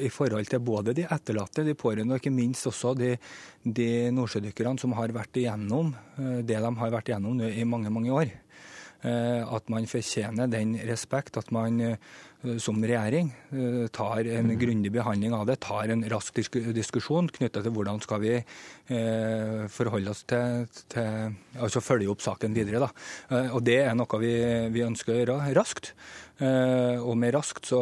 [0.00, 3.12] i forhold til både de etterlatte, de pårørende og ikke minst også de,
[3.60, 8.16] de nordsjødykkerne som har vært igjennom eh, det de har vært igjennom i mange, mange
[8.22, 8.58] år, eh,
[8.98, 11.36] at man fortjener den respekt.
[11.38, 11.98] At man
[12.42, 14.58] Eh, som regjering eh, tar en mm.
[14.58, 16.36] grundig behandling av det, tar en rask
[16.74, 22.54] diskusjon knytta til hvordan skal vi eh, forholde oss til, til, altså følge opp saken
[22.54, 22.86] videre.
[22.86, 23.42] Da.
[23.56, 24.32] Og Det er noe vi,
[24.70, 25.92] vi ønsker å gjøre raskt.
[26.38, 27.80] Og med raskt så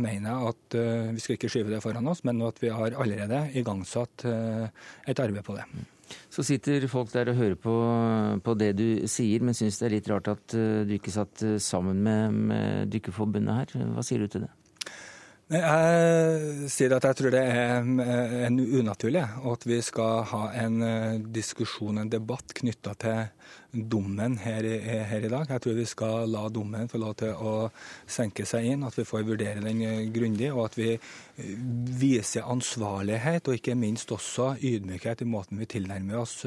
[0.00, 0.76] mener jeg at
[1.12, 5.44] vi skal ikke skyve det foran oss, men at vi har allerede igangsatt et arbeid
[5.44, 5.66] på det.
[6.32, 7.74] Så sitter folk der og hører på,
[8.44, 11.44] på det du sier, men syns det er litt rart at uh, du ikke satt
[11.46, 13.90] uh, sammen med, med Dykkerforbundet her.
[13.94, 14.52] Hva sier du til det?
[15.50, 17.80] Jeg sier at jeg tror det er
[18.46, 24.62] en unaturlig at vi skal ha en eh, diskusjon, en debatt knytta til dommen her
[24.62, 24.76] i,
[25.10, 25.50] her i, dag.
[25.50, 27.54] Jeg tror vi skal la dommen få lov til å
[28.06, 31.52] senke seg inn, at vi får vurdere den eh, grundig, og at vi eh,
[31.98, 36.44] viser ansvarlighet og ikke minst også ydmykhet i måten vi tilnærmer oss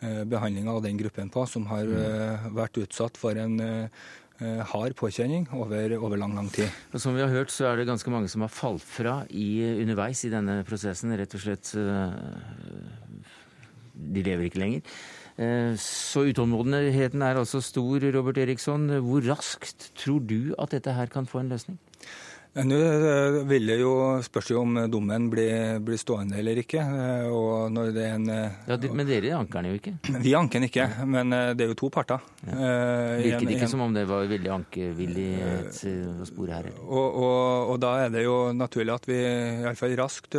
[0.00, 2.54] behandlinga av den gruppen på, som har mm.
[2.56, 3.88] vært utsatt for en Eh,
[4.40, 6.70] hard påkjenning over, over, lang, lang tid.
[6.94, 9.60] Og som vi har hørt, så er det ganske mange som har falt fra i,
[9.82, 11.12] underveis i denne prosessen.
[11.18, 12.14] Rett og slett eh,
[14.16, 14.96] De lever ikke lenger.
[15.40, 18.88] Eh, så utålmodigheten er altså stor, Robert Eriksson.
[19.04, 21.78] Hvor raskt tror du at dette her kan få en løsning?
[22.50, 23.92] Nå eh, vil det jo
[24.26, 26.82] spørs jo om dommen blir, blir, stående eller ikke.
[26.82, 28.26] Eh, og når det er en...
[28.34, 29.92] Eh, ja, Men dere anker den jo ikke?
[30.26, 32.24] Vi anker den ikke, men det er jo to parter.
[32.42, 32.72] Ja.
[33.20, 36.70] Virker det ikke som om det var veldig ankevillighet å spore her?
[36.82, 40.38] Og, og, og, da er det jo naturlig at vi iallfall raskt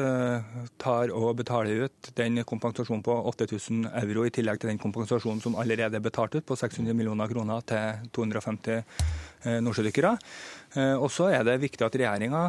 [0.82, 5.56] tar og betaler ut den kompensasjonen på 8000 euro, i tillegg til den kompensasjonen som
[5.60, 8.84] allerede er betalt ut på 600 millioner kroner til 250
[9.46, 10.16] nordsjødykkere.
[11.02, 12.44] Og så er det viktig at regjeringa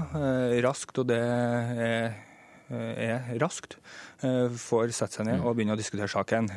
[0.63, 2.13] raskt, og det er,
[2.71, 3.79] er raskt,
[4.23, 6.51] får sette seg ned og begynne å diskutere saken.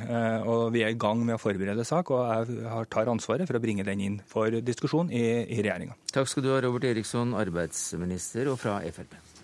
[0.45, 3.63] Og Vi er i gang med å forberede sak, og jeg tar ansvaret for å
[3.63, 5.97] bringe den inn for diskusjon i, i regjeringa.
[6.13, 9.34] Takk skal du ha, Robert Eriksson, arbeidsminister og fra Frp.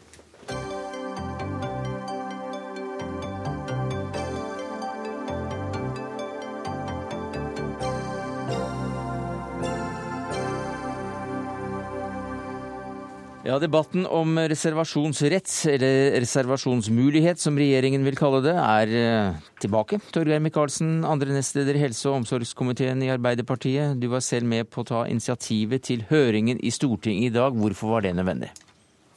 [13.41, 19.97] Ja, Debatten om reservasjonsrett, eller reservasjonsmulighet som regjeringen vil kalle det, er eh, tilbake.
[20.13, 23.95] Torgeir Micaelsen, andre nestleder i helse- og omsorgskomiteen i Arbeiderpartiet.
[23.97, 27.58] Du var selv med på å ta initiativet til høringen i Stortinget i dag.
[27.58, 28.51] Hvorfor var det nødvendig?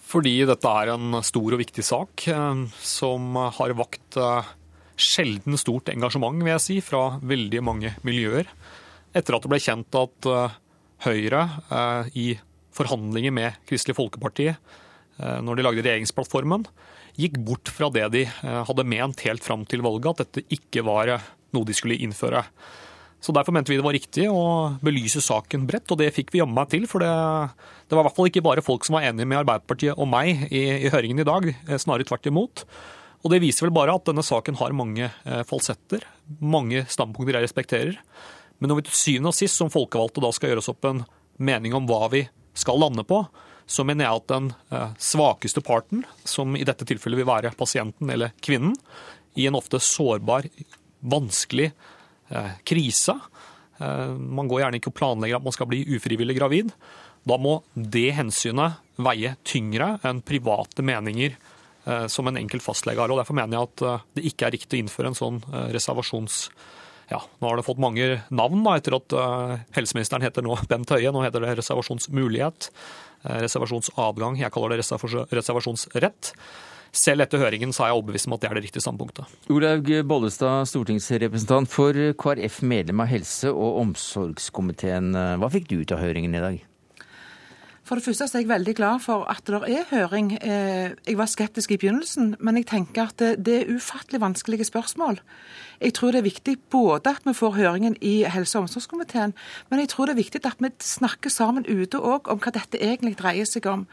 [0.09, 4.51] Fordi dette er en stor og viktig sak eh, som har vakt eh,
[4.97, 8.49] sjelden stort engasjement, vil jeg si, fra veldig mange miljøer.
[9.13, 10.33] Etter at det ble kjent at
[11.05, 11.41] Høyre
[12.17, 12.31] i
[12.75, 16.67] forhandlinger med Kristelig Folkeparti eh, når de lagde regjeringsplattformen,
[17.19, 20.85] gikk bort fra det de eh, hadde ment helt fram til valget, at dette ikke
[20.87, 22.43] var eh, noe de skulle innføre.
[23.25, 26.43] Så Derfor mente vi det var riktig å belyse saken bredt, og det fikk vi
[26.43, 26.85] jammen meg til.
[26.91, 27.09] For det,
[27.89, 30.45] det, var i hvert fall ikke bare folk som var enige med Arbeiderpartiet og meg
[30.51, 31.49] i, i høringen i dag,
[31.81, 32.67] snarere tvert imot.
[33.25, 35.09] Og Det viser vel bare at denne saken har mange
[35.49, 36.05] falsetter,
[36.45, 37.97] mange standpunkter jeg respekterer.
[38.61, 41.01] Men når vi til syvende og sist som folkevalgte da skal gjøre oss opp en
[41.41, 43.25] mening om hva vi skal lande på,
[43.67, 48.11] så mener jeg at den eh, svakeste parten, som i dette tilfellet vil være pasienten
[48.13, 48.77] eller kvinnen,
[49.35, 50.47] i en ofte sårbar,
[51.05, 51.73] vanskelig
[52.31, 53.17] eh, krise
[53.81, 56.71] eh, Man går gjerne ikke og planlegger at man skal bli ufrivillig gravid.
[57.25, 61.35] Da må det hensynet veie tyngre enn private meninger
[62.09, 63.13] som en enkelt fastlege har.
[63.13, 65.41] og Derfor mener jeg at det ikke er riktig å innføre en sånn
[65.75, 66.39] reservasjons
[67.11, 70.93] ja, nå har det fått mange navn da, etter at uh, helseministeren heter nå Bent
[70.95, 71.13] Høie.
[71.13, 72.71] Nå heter det reservasjonsmulighet,
[73.27, 74.39] uh, reservasjonsadgang.
[74.41, 74.85] Jeg kaller det
[75.35, 76.35] reservasjonsrett.
[76.95, 79.33] Selv etter høringen så er jeg overbevist om at det er det riktige standpunktet.
[79.51, 85.11] Olaug Bollestad, stortingsrepresentant for KrF, medlem av helse- og omsorgskomiteen.
[85.43, 86.63] Hva fikk du ut av høringen i dag?
[87.85, 90.33] For det første er jeg veldig glad for at det er høring.
[90.41, 95.21] Eh, jeg var skeptisk i begynnelsen, men jeg tenker at det er ufattelig vanskelige spørsmål.
[95.81, 99.35] Jeg tror det er viktig både at vi får høringen i helse- og omsorgskomiteen,
[99.71, 102.81] men jeg tror det er viktig at vi snakker sammen ute òg om hva dette
[102.81, 103.85] egentlig dreier seg om.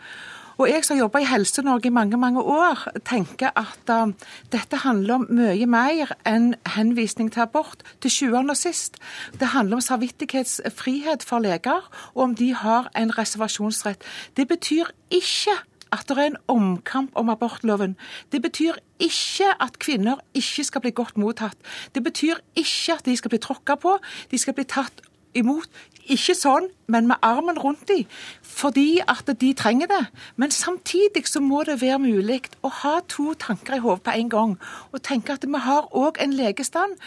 [0.58, 4.12] Og jeg som har jobba i Helse-Norge i mange mange år, tenker at uh,
[4.52, 7.84] dette handler om mye mer enn henvisning til abort.
[8.02, 9.00] Til sjuende og sist.
[9.40, 14.04] Det handler om samvittighetsfrihet for leger, og om de har en reservasjonsrett.
[14.38, 15.58] Det betyr ikke
[15.92, 17.98] at det er en omkamp om abortloven.
[18.32, 21.58] Det betyr ikke at kvinner ikke skal bli godt mottatt.
[21.96, 23.98] Det betyr ikke at de skal bli tråkka på.
[24.32, 25.04] De skal bli tatt
[25.36, 25.68] imot.
[26.10, 28.08] Ikke sånn, men med armen rundt dem,
[28.42, 30.00] fordi at de trenger det.
[30.36, 34.32] Men samtidig så må det være mulig å ha to tanker i hodet på en
[34.32, 34.56] gang.
[34.92, 36.98] Og tenke at vi har òg en legestand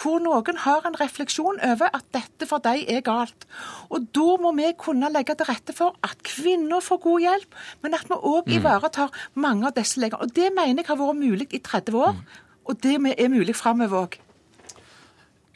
[0.00, 3.46] hvor noen har en refleksjon over at dette for deg er galt.
[3.90, 7.98] Og da må vi kunne legge til rette for at kvinner får god hjelp, men
[7.98, 8.56] at vi òg mm.
[8.58, 10.24] ivaretar mange av disse legene.
[10.24, 12.18] Og det mener jeg har vært mulig i 30 år,
[12.64, 14.20] og det er mulig framover òg.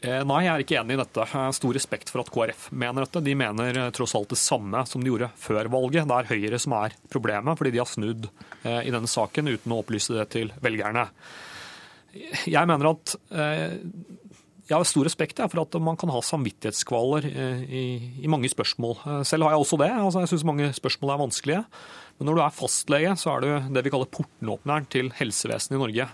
[0.03, 1.25] Eh, nei, jeg er ikke enig i dette.
[1.55, 3.23] Stor respekt for at KrF mener dette.
[3.23, 6.07] De mener eh, tross alt det samme som de gjorde før valget.
[6.09, 9.73] Det er Høyre som er problemet, fordi de har snudd eh, i denne saken uten
[9.73, 11.07] å opplyse det til velgerne.
[12.47, 17.81] Jeg mener at jeg har stor respekt for at man kan ha samvittighetskvaler i,
[18.23, 18.95] i mange spørsmål.
[19.27, 19.89] Selv har jeg også det.
[19.91, 21.65] Altså, jeg syns mange spørsmål er vanskelige.
[22.15, 25.81] Men når du er fastlege, så er du det vi kaller portenåpneren til helsevesenet i
[25.81, 26.07] Norge.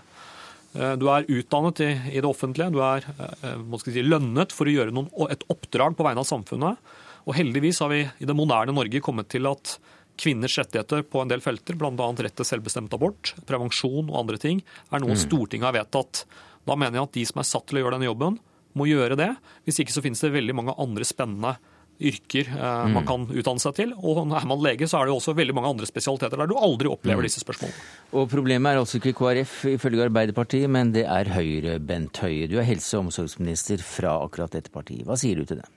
[0.72, 4.76] Eh, du er utdannet i, i det offentlige, du er eh, si, lønnet for å
[4.76, 6.92] gjøre noen, et oppdrag på vegne av samfunnet.
[7.28, 9.76] Og heldigvis har vi i det moderne Norge kommet til at
[10.18, 11.92] kvinners rettigheter på en del felter, bl.a.
[11.92, 15.20] rett til selvbestemt abort, prevensjon og andre ting, er noe mm.
[15.24, 16.24] Stortinget har vedtatt.
[16.68, 18.40] Da mener jeg at de som er satt til å gjøre denne jobben,
[18.78, 19.30] må gjøre det.
[19.66, 21.56] Hvis ikke så finnes det veldig mange andre spennende
[22.00, 23.08] yrker eh, man mm.
[23.08, 23.92] kan utdanne seg til.
[23.98, 26.56] Og er man lege, så er det jo også veldig mange andre spesialiteter der du
[26.58, 27.28] aldri opplever mm.
[27.28, 27.86] disse spørsmålene.
[28.18, 32.48] Og Problemet er altså ikke KrF ifølge Arbeiderpartiet, men det er Høyre, Bent Høie.
[32.50, 35.06] Du er helse- og omsorgsminister fra akkurat dette partiet.
[35.08, 35.70] Hva sier du til det?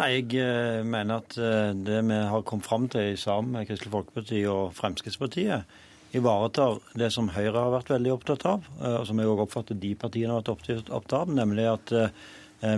[0.00, 3.94] Nei, Jeg eh, mener at eh, det vi har kommet fram til sammen med Kristelig
[3.94, 5.82] Folkeparti og Fremskrittspartiet,
[6.14, 9.88] ivaretar det som Høyre har vært veldig opptatt av, og som jeg også oppfatter de
[9.98, 12.12] partiene har vært opptatt av, nemlig at Eh,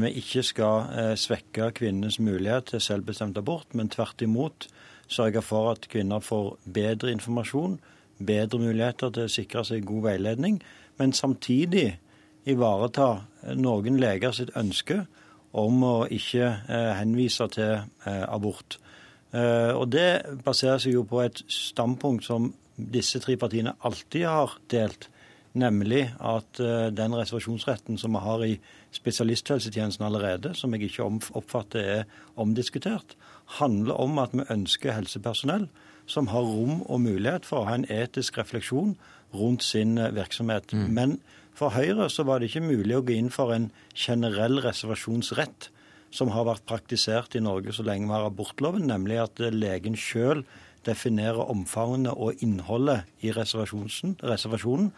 [0.03, 4.69] vi ikke skal eh, svekke kvinnenes mulighet til selvbestemt abort, men tvert imot
[5.09, 7.79] sørge for at kvinner får bedre informasjon,
[8.27, 10.59] bedre muligheter til å sikre seg god veiledning,
[10.99, 11.99] men samtidig
[12.49, 15.05] ivareta noen leger sitt ønske
[15.57, 18.79] om å ikke eh, henvise til abort.
[19.37, 24.57] Eh, og Det baserer seg jo på et standpunkt som disse tre partiene alltid har
[24.71, 25.09] delt,
[25.57, 28.55] nemlig at eh, den reservasjonsretten som vi har i
[28.97, 32.05] spesialisthelsetjenesten allerede, som jeg ikke oppfatter er
[32.41, 33.17] omdiskutert,
[33.61, 35.69] handler om at vi ønsker helsepersonell
[36.11, 38.95] som har rom og mulighet for å ha en etisk refleksjon
[39.37, 40.73] rundt sin eh, virksomhet.
[40.73, 40.87] Mm.
[40.95, 41.17] Men
[41.57, 45.71] for Høyre så var det ikke mulig å gå inn for en generell reservasjonsrett
[46.15, 50.45] som har vært praktisert i Norge så lenge vi har abortloven, nemlig at legen sjøl
[50.87, 54.93] definerer omfanget og innholdet i reservasjonen.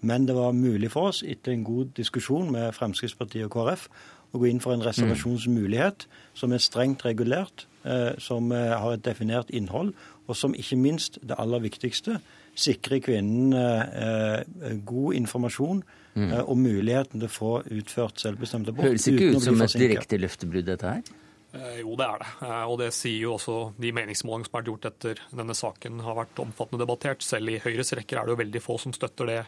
[0.00, 3.88] Men det var mulig for oss, etter en god diskusjon med Fremskrittspartiet og KrF,
[4.32, 6.04] å gå inn for en reservasjonsmulighet
[6.36, 9.94] som er strengt regulert, eh, som eh, har et definert innhold,
[10.28, 12.18] og som ikke minst, det aller viktigste,
[12.58, 15.80] sikrer kvinnen eh, god informasjon
[16.14, 16.34] mm.
[16.42, 18.90] og muligheten til å få utført selvbestemt abort.
[18.90, 21.16] Høres ikke ut som et direkte løftebrudd, dette her?
[21.56, 22.30] Eh, jo, det er det.
[22.68, 26.42] Og det sier jo også de meningsmålingene som er gjort etter denne saken har vært
[26.44, 27.24] omfattende debattert.
[27.24, 29.40] Selv i Høyres rekker er det jo veldig få som støtter det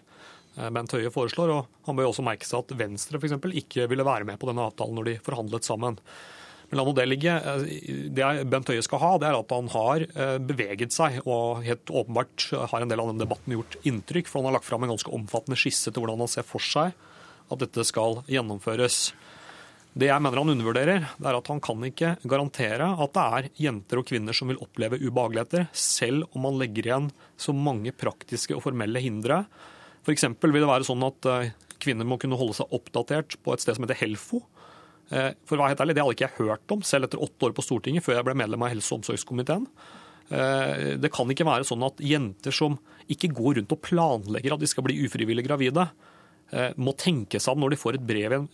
[0.57, 1.55] Bent Høie foreslår.
[1.55, 3.38] Og han bør også merke seg at Venstre f.eks.
[3.62, 5.98] ikke ville være med på denne avtalen når de forhandlet sammen.
[6.70, 7.32] Men la nå det ligge.
[8.14, 10.05] Det Bent Høie skal ha, det er at han har
[10.46, 14.30] beveget seg og helt åpenbart har en del av den debatten gjort inntrykk.
[14.30, 16.94] For han har lagt fram en ganske omfattende skisse til hvordan han ser for seg
[17.51, 19.11] at dette skal gjennomføres.
[19.90, 23.48] Det jeg mener han undervurderer, det er at han kan ikke garantere at det er
[23.64, 28.55] jenter og kvinner som vil oppleve ubehageligheter, selv om man legger igjen så mange praktiske
[28.55, 29.42] og formelle hindre.
[30.01, 30.24] F.eks.
[30.40, 33.76] vil det være sånn at eh, kvinner må kunne holde seg oppdatert på et sted
[33.76, 34.42] som heter Helfo.
[35.11, 37.48] Eh, for å være helt ærlig, Det hadde ikke jeg hørt om selv etter åtte
[37.48, 39.66] år på Stortinget, før jeg ble medlem av helse- og omsorgskomiteen.
[40.30, 42.78] Eh, det kan ikke være sånn at jenter som
[43.11, 45.90] ikke går rundt og planlegger at de skal bli ufrivillig gravide,
[46.82, 48.46] må tenke seg om når de får et brev i en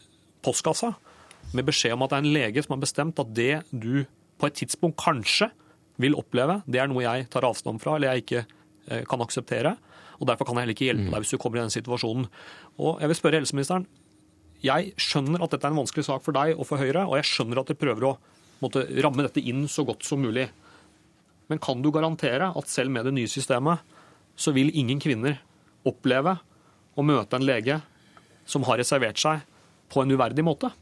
[0.45, 0.91] postkasse
[1.57, 4.05] med beskjed om at det er en lege som har bestemt at det du
[4.37, 5.49] på et tidspunkt kanskje
[5.97, 8.43] vil oppleve, det er noe jeg tar avstand fra eller jeg ikke
[9.09, 9.79] kan akseptere.
[10.17, 12.29] Og Derfor kan jeg heller ikke hjelpe deg hvis du kommer i den situasjonen.
[12.79, 13.87] Og Jeg vil spørre helseministeren.
[14.65, 17.29] Jeg skjønner at dette er en vanskelig sak for deg og for Høyre, og jeg
[17.29, 18.15] skjønner at dere prøver å
[18.63, 20.49] måtte, ramme dette inn så godt som mulig.
[21.53, 23.85] Men kan du garantere at selv med det nye systemet,
[24.37, 25.39] så vil ingen kvinner
[25.87, 26.39] oppleve
[26.97, 27.79] å møte en lege
[28.49, 29.45] som har reservert seg
[29.93, 30.73] på en uverdig måte?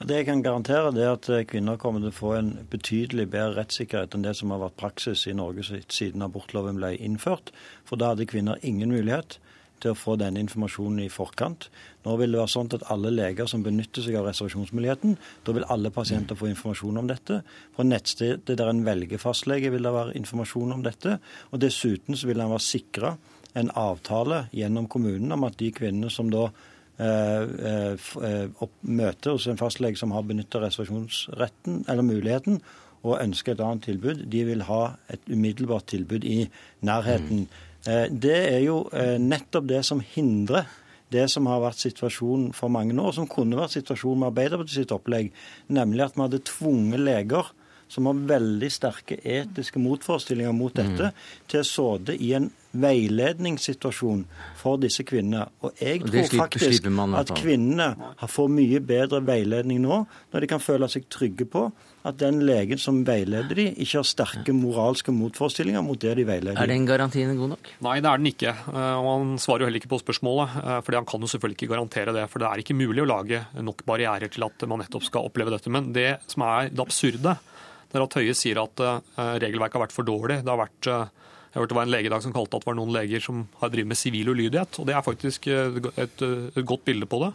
[0.00, 3.58] Det jeg kan garantere, er at eh, kvinner kommer til å få en betydelig bedre
[3.60, 7.52] rettssikkerhet enn det som har vært praksis i Norge siden abortloven ble innført.
[7.88, 9.38] For da hadde kvinner ingen mulighet
[9.80, 11.68] til å få denne informasjonen i forkant.
[12.04, 15.16] Nå vil det være sånn at alle leger som benytter seg av reservasjonsmuligheten,
[15.46, 17.40] da vil alle pasienter få informasjon om dette.
[17.76, 21.16] På nettstedet der en velger fastlege, vil det være informasjon om dette.
[21.50, 23.14] Og dessuten så vil en være sikra
[23.58, 26.48] en avtale gjennom kommunen om at de kvinnene som da
[28.82, 32.60] møte hos en fastlege som har benytta reservasjonsretten eller muligheten,
[33.00, 36.42] og ønsker et annet tilbud, de vil ha et umiddelbart tilbud i
[36.84, 37.46] nærheten.
[37.48, 38.18] Mm.
[38.20, 38.82] Det er jo
[39.22, 40.68] nettopp det som hindrer
[41.10, 44.82] det som har vært situasjonen for mange nå, og som kunne vært situasjonen med Arbeiderpartiet
[44.82, 45.32] sitt opplegg,
[45.72, 47.50] nemlig at vi hadde tvunget leger
[47.90, 51.46] som har veldig sterke etiske motforestillinger mot dette, mm.
[51.50, 54.24] til å såde i en veiledningssituasjon
[54.58, 55.46] for disse kvinnene.
[55.64, 57.88] Og jeg tror slipper, faktisk slipper at kvinnene
[58.30, 61.68] får mye bedre veiledning nå, når de kan føle seg trygge på
[62.08, 66.56] at den legen som veileder de, ikke har sterke moralske motforestillinger mot det de veileder.
[66.56, 67.72] Er den garantien god nok?
[67.84, 68.54] Nei, det er den ikke.
[68.72, 70.56] Eh, og Han svarer jo heller ikke på spørsmålet,
[70.86, 72.24] For han kan jo selvfølgelig ikke garantere det.
[72.32, 75.52] For det er ikke mulig å lage nok barrierer til at man nettopp skal oppleve
[75.52, 75.72] dette.
[75.72, 77.36] Men det som er det absurde,
[77.90, 79.00] det er at Høie sier at eh,
[79.42, 80.40] regelverket har vært for dårlig.
[80.46, 82.64] Det har vært, eh, jeg hørte det var en lege i dag som kalte at
[82.64, 84.78] det var noen leger som har drevet med sivil ulydighet.
[84.78, 86.22] og Det er faktisk et, et,
[86.54, 87.30] et godt bilde på det.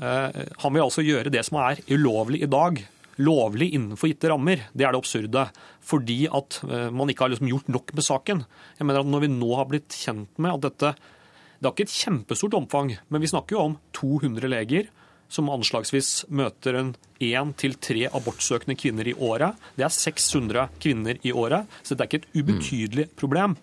[0.00, 2.80] Eh, han vil altså gjøre det som er ulovlig i dag,
[3.20, 4.64] lovlig innenfor gitte rammer.
[4.72, 5.44] Det er det absurde.
[5.84, 6.62] Fordi at
[6.92, 8.40] man ikke har liksom gjort nok med saken.
[8.80, 11.86] Jeg mener at Når vi nå har blitt kjent med at dette Det har ikke
[11.86, 14.90] et kjempestort omfang, men vi snakker jo om 200 leger
[15.32, 19.56] som anslagsvis møter en én til tre abortsøkende kvinner i året.
[19.76, 23.56] Det er 600 kvinner i året, så det er ikke et ubetydelig problem.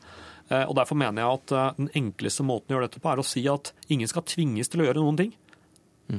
[0.49, 3.21] Eh, og Derfor mener jeg at eh, den enkleste måten å gjøre dette på, er
[3.21, 5.33] å si at ingen skal tvinges til å gjøre noen ting.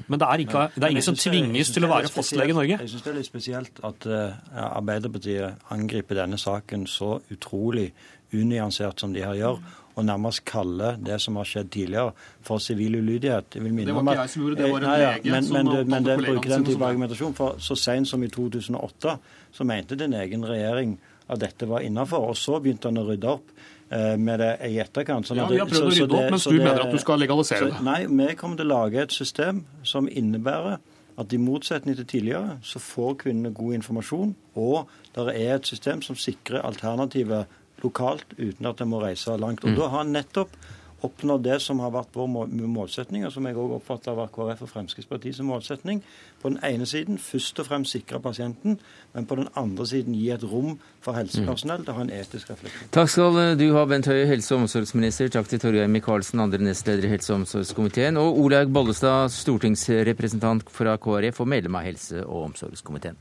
[0.08, 2.78] Men det er, ikke, det er ingen som tvinges til å være fastlege i Norge.
[2.80, 4.32] Jeg syns det er litt spesielt at uh,
[4.64, 7.90] Arbeiderpartiet angriper denne saken så utrolig
[8.34, 9.60] unyansert som de her gjør
[9.94, 13.54] og nærmest kalle det som har skjedd tidligere, for sivil ulydighet.
[13.54, 15.90] det var ikke jeg som gjorde det, det var en lege ja, men, men, men,
[15.90, 17.34] men den bruker den type argumentasjon.
[17.34, 19.16] For så sent som i 2008
[19.54, 23.30] så mente din egen regjering at dette var innafor, og så begynte han å rydde
[23.30, 23.52] opp
[23.88, 25.28] eh, med det i etterkant.
[25.28, 27.70] Sånn ja, Vi har prøvd å rydde opp, mens du mener at du skal legalisere
[27.70, 27.84] det.
[27.86, 30.82] Nei, vi kommer til å lage et system som innebærer
[31.14, 36.02] at i motsetning til tidligere, så får kvinnene god informasjon, og det er et system
[36.02, 37.46] som sikrer alternativet
[37.84, 39.64] lokalt uten at en må reise langt.
[39.64, 39.76] Og Mm.
[39.76, 40.56] Da har en nettopp
[41.04, 44.70] oppnådd det som har vært vår målsetning, og som jeg òg oppfatter vært KrF og
[44.70, 46.00] Fremskrittspartiets målsetning.
[46.40, 48.78] På den ene siden først og fremst sikre pasienten,
[49.12, 52.48] men på den andre siden gi et rom for helsepersonell til å ha en etisk
[52.52, 52.88] refleksjon.
[52.96, 55.28] Takk skal du ha, Bent Høie, helse- og omsorgsminister.
[55.28, 58.16] Takk til Torgeir Micaelsen, andre nestleder i helse- og omsorgskomiteen.
[58.16, 63.16] Og Olaug Bollestad, stortingsrepresentant fra KrF og medlem av helse- og omsorgskomiteen.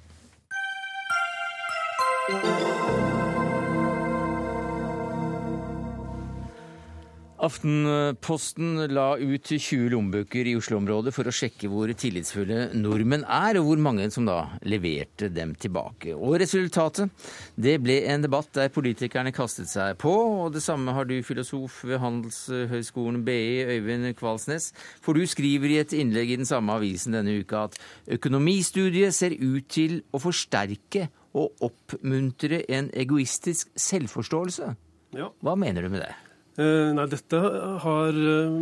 [7.43, 13.67] Aftenposten la ut 20 lommebøker i Oslo-området for å sjekke hvor tillitsfulle nordmenn er, og
[13.67, 16.15] hvor mange som da leverte dem tilbake.
[16.15, 17.11] Og resultatet?
[17.59, 20.13] Det ble en debatt der politikerne kastet seg på,
[20.45, 24.71] og det samme har du, filosof ved Handelshøyskolen BI, Øyvind Kvalsnes.
[25.03, 27.79] For du skriver i et innlegg i den samme avisen denne uka at
[28.21, 34.77] økonomistudiet ser ut til å forsterke og oppmuntre en egoistisk selvforståelse.
[35.17, 35.33] Ja.
[35.43, 36.13] Hva mener du med det?
[36.53, 37.39] Eh, nei, dette
[37.81, 38.57] har eh,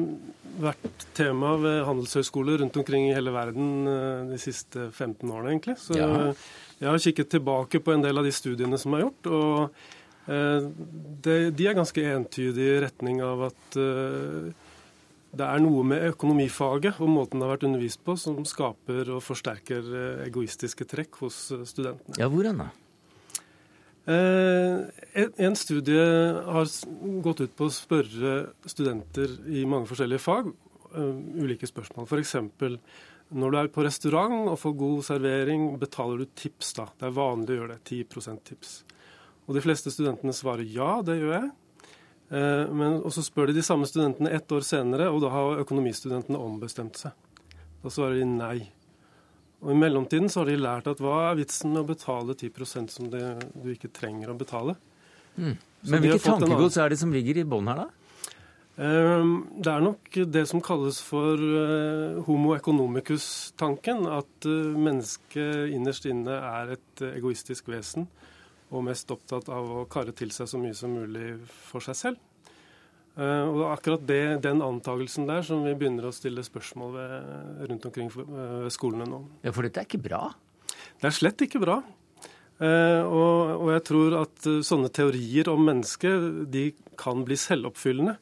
[0.63, 5.75] vært tema ved handelshøyskoler rundt omkring i hele verden eh, de siste 15 årene, egentlig.
[5.81, 6.31] Så Ja.
[6.79, 9.73] jeg har kikket tilbake på en del av de studiene som er gjort, og
[10.31, 17.41] de er ganske entydige i retning av at det er noe med økonomifaget og måten
[17.41, 19.89] det har vært undervist på, som skaper og forsterker
[20.27, 21.39] egoistiske trekk hos
[21.73, 22.19] studentene.
[22.21, 22.69] Ja, hvordan da?
[24.05, 24.79] Eh,
[25.37, 26.01] en, studie
[26.45, 26.69] har
[27.21, 28.35] gått ut på å spørre
[28.65, 32.07] studenter i mange forskjellige fag eh, ulike spørsmål.
[32.09, 32.33] F.eks.
[33.29, 36.87] når du er på restaurant og får god servering, betaler du tips da?
[36.97, 38.05] Det er vanlig å gjøre det.
[38.09, 38.73] 10% tips.
[39.45, 41.51] Og de fleste studentene svarer ja, det gjør jeg.
[42.31, 45.61] Eh, men, og så spør de de samme studentene ett år senere, og da har
[45.61, 47.13] økonomistudentene ombestemt seg.
[47.81, 48.57] Da svarer de nei.
[49.61, 52.89] Og I mellomtiden så har de lært at hva er vitsen med å betale 10
[52.89, 54.75] som det, du ikke trenger å betale.
[55.37, 55.57] Mm.
[55.89, 58.01] Men hvilket tankegods er det som ligger i bånn her, da?
[58.81, 64.07] Ehm, Det er nok det som kalles for eh, homo economicus-tanken.
[64.09, 68.07] At eh, mennesket innerst inne er et egoistisk vesen
[68.71, 71.35] og mest opptatt av å karre til seg så mye som mulig
[71.67, 72.19] for seg selv.
[73.17, 76.93] Eh, Og det er akkurat det, den antakelsen der som vi begynner å stille spørsmål
[76.95, 79.23] ved rundt omkring eh, ved skolene nå.
[79.43, 80.21] Ja, For dette er ikke bra?
[81.01, 81.81] Det er slett ikke bra.
[82.61, 86.67] Eh, og, og jeg tror at eh, sånne teorier om mennesket de
[87.01, 88.15] kan bli selvoppfyllende.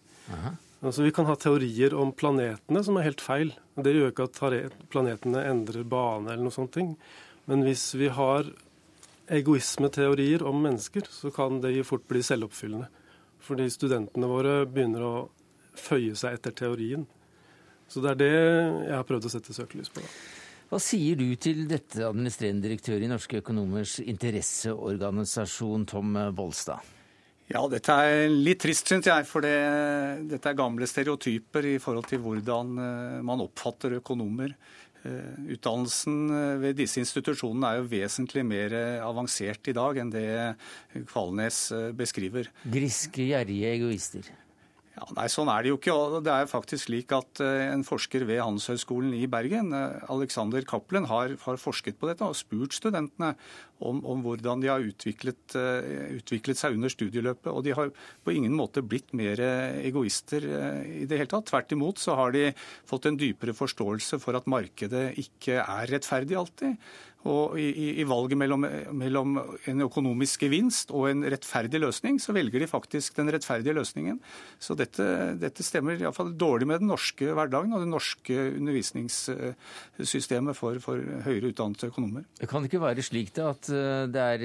[0.79, 3.49] Altså Vi kan ha teorier om planetene som er helt feil.
[3.75, 6.77] Det gjør ikke at planetene endrer bane eller noe sånt.
[7.49, 8.47] Men hvis vi har
[9.29, 12.87] egoismeteorier om mennesker, så kan det fort bli selvoppfyllende.
[13.43, 15.13] Fordi studentene våre begynner å
[15.79, 17.07] føye seg etter teorien.
[17.89, 20.03] Så det er det jeg har prøvd å sette søkelys på.
[20.03, 20.11] da.
[20.69, 26.83] Hva sier du til dette, administrerende direktør i Norske økonomers interesseorganisasjon, Tom Bolstad?
[27.49, 29.25] Ja, dette er litt trist, syns jeg.
[29.25, 29.55] For det,
[30.29, 34.53] dette er gamle stereotyper i forhold til hvordan eh, man oppfatter økonomer.
[35.07, 40.11] Eh, Utdannelsen eh, ved disse institusjonene er jo vesentlig mer eh, avansert i dag enn
[40.11, 40.27] det
[41.07, 41.61] Kvalnes
[41.95, 42.51] beskriver.
[42.67, 44.27] Griske, gjerrige egoister.
[44.99, 45.95] Ja, nei, Sånn er det jo ikke.
[46.25, 51.07] Det er faktisk slik at eh, en forsker ved Handelshøyskolen i Bergen, eh, Alexander Cappelen,
[51.07, 53.31] har, har forsket på dette og spurt studentene
[53.79, 57.47] om, om hvordan de har utviklet, eh, utviklet seg under studieløpet.
[57.53, 59.39] Og de har på ingen måte blitt mer
[59.79, 61.47] egoister i det hele tatt.
[61.47, 62.49] Tvert imot så har de
[62.89, 66.75] fått en dypere forståelse for at markedet ikke er rettferdig alltid.
[67.27, 68.63] Og i, i, valget mellom,
[68.95, 69.33] mellom
[69.67, 74.21] en økonomisk gevinst og en rettferdig løsning, så velger de faktisk den rettferdige løsningen.
[74.55, 75.03] Så dette,
[75.41, 80.95] dette stemmer iallfall dårlig med den norske hverdagen og det norske undervisningssystemet for, for
[81.25, 82.23] høyere utdannede økonomer.
[82.39, 84.39] Det Kan ikke være slik det at eh, det er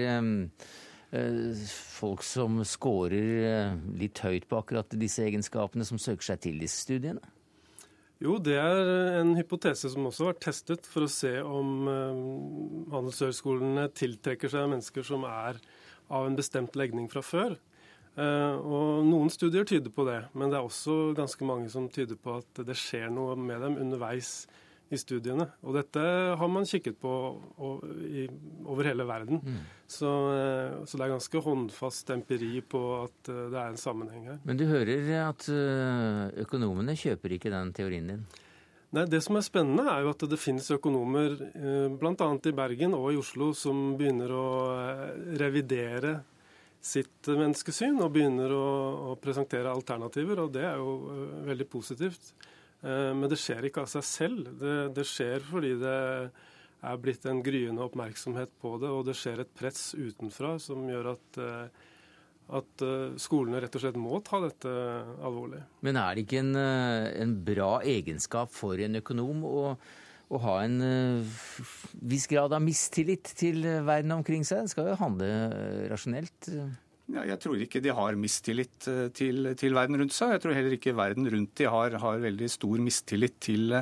[1.15, 1.55] eh,
[1.95, 6.83] folk som scorer eh, litt høyt på akkurat disse egenskapene, som søker seg til disse
[6.89, 7.23] studiene?
[8.23, 12.21] Jo, det er en hypotese som også har vært testet for å se om eh,
[12.93, 15.59] handelshøyskolene tiltrekker seg mennesker som er
[16.15, 17.57] av en bestemt legning fra før.
[18.15, 22.19] Eh, og Noen studier tyder på det, men det er også ganske mange som tyder
[22.21, 24.45] på at det skjer noe med dem underveis
[24.93, 25.47] i studiene.
[25.65, 26.03] Og dette
[26.39, 27.13] har man kikket på
[27.59, 29.41] over hele verden.
[29.87, 34.29] Så, eh, så det er ganske håndfast empiri på at eh, det er en sammenheng
[34.31, 34.41] her.
[34.45, 38.25] Men du hører at eh, økonomene kjøper ikke den teorien din?
[38.95, 41.35] Nei, Det som er spennende, er jo at det finnes økonomer
[41.99, 42.29] bl.a.
[42.47, 44.47] i Bergen og i Oslo som begynner å
[45.41, 46.21] revidere
[46.85, 48.67] sitt menneskesyn og begynner å,
[49.11, 50.93] å presentere alternativer, og det er jo
[51.49, 52.35] veldig positivt.
[52.85, 54.53] Eh, Men det skjer ikke av seg selv.
[54.61, 55.97] Det, det skjer fordi det
[56.85, 61.15] er blitt en gryende oppmerksomhet på det, og det skjer et press utenfra som gjør
[61.15, 61.91] at, eh,
[62.61, 64.73] at eh, skolene rett og slett må ta dette
[65.25, 65.63] alvorlig.
[65.87, 69.67] Men er det ikke en, en bra egenskap for en økonom å,
[70.29, 70.77] å ha en
[72.05, 74.67] viss grad av mistillit til verden omkring seg?
[74.67, 75.33] En skal jo handle
[75.89, 76.53] rasjonelt.
[77.13, 80.31] Ja, jeg tror ikke de har mistillit eh, til, til, verden rundt seg.
[80.33, 83.75] Jeg tror heller ikke verden rundt de har, har veldig stor mistillit til,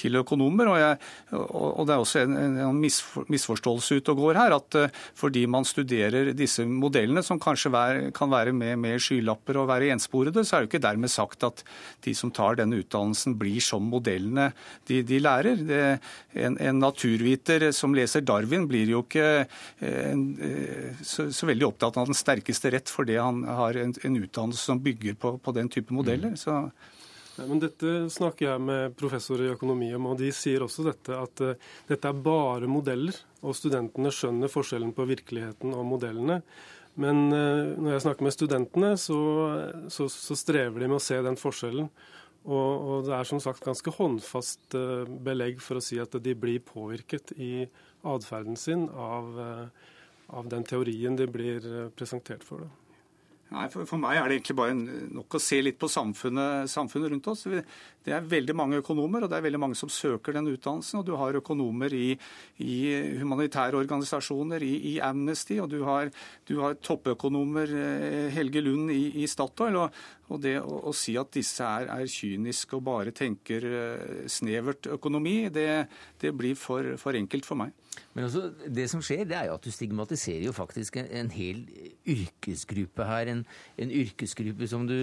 [0.00, 0.70] til økonomer.
[0.72, 0.96] Og, jeg,
[1.36, 4.56] og, det er også en, en misforståelse ute og går her.
[4.56, 9.60] At eh, fordi man studerer disse modellene, som kanskje vær, kan være med, med skylapper
[9.60, 11.60] og være ensporede, så er det ikke dermed sagt at
[12.08, 14.54] de som tar denne utdannelsen, blir som modellene
[14.88, 15.66] de, de lærer.
[15.68, 15.82] Det,
[16.32, 20.26] en, en, naturviter som leser Darwin, blir jo ikke eh, en,
[21.04, 24.80] så, så veldig opptatt av den sterkeste rett fordi han har en, en utdannelse som
[24.82, 26.36] bygger på, på den type modeller.
[26.40, 26.56] Så
[27.40, 31.16] ja, men Dette snakker jeg med professorer i økonomi om, og de sier også dette
[31.16, 33.16] at uh, dette er bare modeller.
[33.40, 36.40] Og studentene skjønner forskjellen på virkeligheten og modellene.
[37.00, 39.20] Men uh, når jeg snakker med studentene, så,
[39.88, 41.88] så, så, strever de med å se den forskjellen.
[42.40, 46.36] Og, og det er som sagt ganske håndfast uh, belegg for å si at de
[46.36, 47.64] blir påvirket i
[48.10, 49.40] atferden sin av
[50.32, 52.66] av den teorien de blir eh, presentert for.
[52.66, 52.90] Da.
[53.50, 57.10] Nei, for, for, meg er det egentlig bare nok å se litt på samfunnet, samfunnet,
[57.10, 57.42] rundt oss.
[57.50, 61.00] Det er veldig mange økonomer, og det er veldig mange som søker den utdannelsen.
[61.00, 62.12] Og du har økonomer i,
[62.62, 62.76] i
[63.18, 66.12] humanitære organisasjoner, i, i, Amnesty, og du har,
[66.46, 69.80] du har toppøkonomer, eh, Helge Lund i, i Statoil.
[69.82, 69.98] Og,
[70.30, 74.86] og det å, å, si at disse er, er, kyniske og bare tenker uh, snevert
[74.94, 75.68] økonomi, det,
[76.22, 77.74] det blir for, for enkelt for meg.
[78.14, 81.30] Men også, det som skjer, det er jo at du stigmatiserer jo faktisk en, en
[81.30, 81.62] hel
[82.10, 83.30] yrkesgruppe her.
[83.32, 83.42] En,
[83.78, 84.96] en, yrkesgruppe som du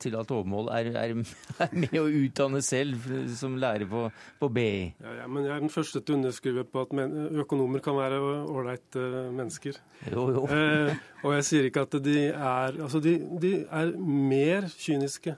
[0.00, 1.14] til alt overmål er, er,
[1.60, 4.06] er, med å utdanne selv, som lærer på,
[4.40, 4.70] på BI.
[5.04, 7.98] Ja, ja, men jeg er den første til å underskrive på at men, økonomer kan
[7.98, 9.80] være ålreite uh, mennesker.
[10.08, 10.46] Jo, jo.
[10.48, 15.36] Eh, og jeg sier ikke at de er Altså, de, de er mer kyniske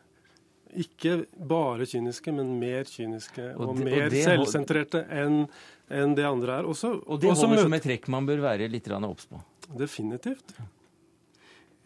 [0.73, 5.43] ikke bare kyniske, men mer kyniske og, og det, mer og selvsentrerte enn
[5.93, 6.69] en det andre er.
[6.69, 9.43] Også, og det holder som et trekk man bør være litt obs på?
[9.77, 10.55] Definitivt.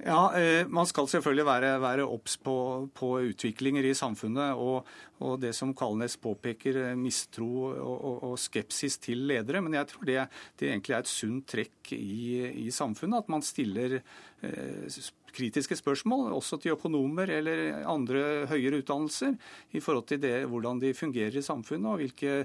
[0.05, 1.47] Ja, eh, Man skal selvfølgelig
[1.81, 4.55] være obs på, på, utviklinger i samfunnet.
[4.55, 4.87] Og,
[5.19, 9.63] og, det som Kalnes påpeker, eh, mistro og, og, og, skepsis til ledere.
[9.65, 10.19] Men jeg tror det,
[10.61, 13.25] det egentlig er et sunt trekk i, i samfunnet.
[13.25, 15.01] At man stiller eh,
[15.37, 19.37] kritiske spørsmål, også til økonomer eller andre høyere utdannelser,
[19.77, 22.37] i forhold til det, hvordan de fungerer i samfunnet og hvilke,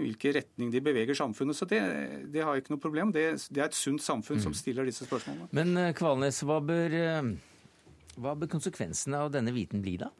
[0.00, 1.56] hvilke retning de beveger samfunnet.
[1.56, 1.82] Så det,
[2.32, 4.60] det har jeg ikke noe problem det, det, er et sunt samfunn som mm.
[4.62, 5.50] stiller disse spørsmålene.
[5.56, 7.30] Men eh, Kvalnes, hva bør, eh,
[8.20, 10.10] hva bør konsekvensene av denne viten bli, da?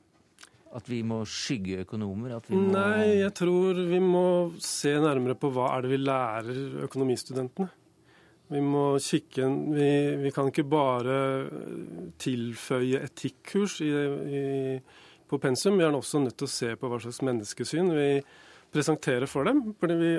[0.79, 2.37] At vi må skygge økonomer?
[2.47, 2.61] Må...
[2.71, 4.25] Nei, jeg tror vi må
[4.63, 7.73] se nærmere på hva er det vi lærer økonomistudentene.
[8.51, 9.47] Vi må kikke
[9.77, 9.91] vi,
[10.25, 11.17] vi, kan ikke bare
[12.19, 14.45] tilføye etikkurs i, i,
[15.31, 15.79] på pensum.
[15.79, 18.09] Vi er også nødt til å se på hva slags menneskesyn vi
[18.75, 19.63] presenterer for dem.
[19.79, 20.17] Fordi vi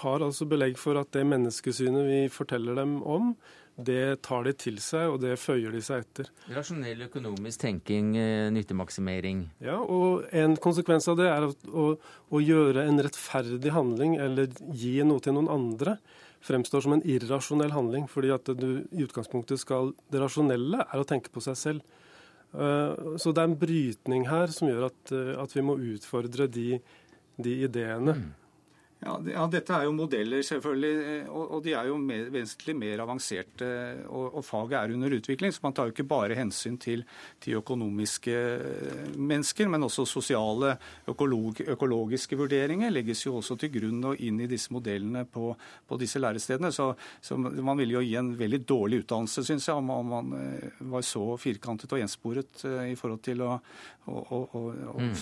[0.00, 3.34] har altså belegg for at det menneskesynet vi forteller dem om,
[3.74, 6.28] det tar de til seg, og det føyer de seg etter.
[6.54, 9.48] Rasjonell økonomisk tenking, eh, nyttemaksimering.
[9.64, 15.00] Ja, og en konsekvens av det er å, å gjøre en rettferdig handling eller gi
[15.02, 15.98] noe til noen andre
[16.44, 18.08] fremstår som en irrasjonell handling.
[18.08, 21.80] fordi at du i utgangspunktet skal Det rasjonelle er å tenke på seg selv.
[22.54, 26.46] Eh, så det er en brytning her som gjør at, eh, at vi må utfordre
[26.46, 26.80] de,
[27.36, 28.14] de ideene.
[28.14, 28.32] Mm.
[29.04, 32.30] Ja, det, ja, Dette er jo modeller, selvfølgelig, eh, og, og de er jo mer,
[32.32, 33.66] vesentlig mer avanserte.
[34.08, 37.04] Og, og, faget er under utvikling, så man tar jo ikke bare hensyn til
[37.44, 40.72] de økonomiske eh, mennesker, men også sosiale,
[41.12, 45.52] økolog, økologiske vurderinger legges jo også til grunn og inn i disse modellene på,
[45.84, 46.72] på disse lærestedene.
[46.72, 46.88] Så,
[47.20, 50.80] så, man ville jo gi en veldig dårlig utdannelse, syns jeg, om, om, man eh,
[50.94, 53.52] var så firkantet og ensporet i forhold til å,
[54.08, 55.14] å, å, å mm.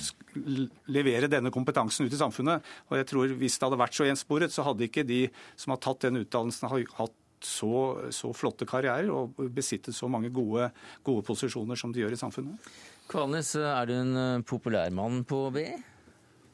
[0.95, 2.73] levere denne kompetansen ut i samfunnet.
[2.93, 5.25] Og jeg tror hvis det hadde vært så ensporet, så hadde ikke de
[5.57, 10.69] som har tatt den utdannelsen, hatt så, så, flotte karrierer og besittet så mange gode,
[11.03, 12.71] gode, posisjoner som de gjør i samfunnet.
[13.11, 15.67] Kvalnes, er du en eh, populær mann på BI?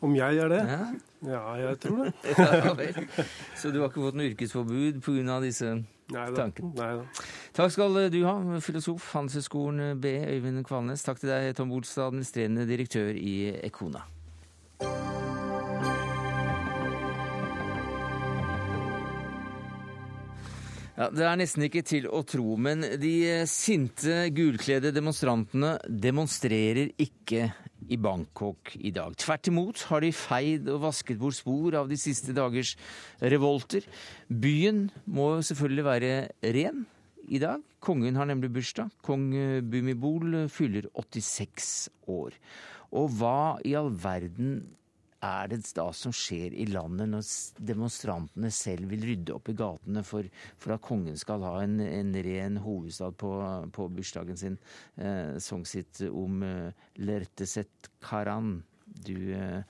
[0.01, 0.63] Om jeg er det?
[0.63, 0.83] Ja,
[1.27, 2.13] ja jeg tror det.
[2.39, 3.15] ja,
[3.59, 5.39] så du har ikke fått noe yrkesforbud pga.
[5.43, 5.73] disse
[6.09, 6.37] Neida.
[6.37, 6.71] tankene?
[6.79, 7.25] Nei da.
[7.59, 11.03] Takk skal du ha, filosof, Handelshøyskolen B, Øyvind Kvalnes.
[11.07, 14.07] Takk til deg, Tom Bolstad, administrerende direktør i Ekona.
[20.99, 27.45] Ja, Det er nesten ikke til å tro, men de sinte, gulkledde demonstrantene demonstrerer ikke
[27.87, 29.15] i Bangkok i dag.
[29.15, 32.73] Tvert imot har de feid og vasket bort spor av de siste dagers
[33.23, 33.87] revolter.
[34.27, 36.11] Byen må selvfølgelig være
[36.59, 36.83] ren
[37.31, 37.63] i dag.
[37.79, 38.91] Kongen har nemlig bursdag.
[39.07, 39.31] Kong
[39.71, 42.35] Bumibol fyller 86 år.
[42.91, 44.65] Og hva i all verden
[45.25, 47.27] er det da som skjer i landet når
[47.71, 50.29] demonstrantene selv vil rydde opp i gatene for,
[50.61, 53.33] for at kongen skal ha en, en ren hovedstad på,
[53.75, 54.59] på bursdagen sin?
[54.97, 58.61] Eh, Song sitt om eh, Lerteset Karan.
[58.85, 59.63] Du, eh,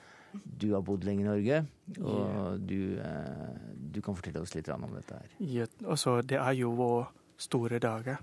[0.44, 1.62] du, har bodd lenge i Norge,
[2.02, 5.38] og du, eh, du, kan fortelle oss litt om dette her.
[5.40, 7.08] Ja, altså, det er jo vår
[7.40, 8.20] store dager.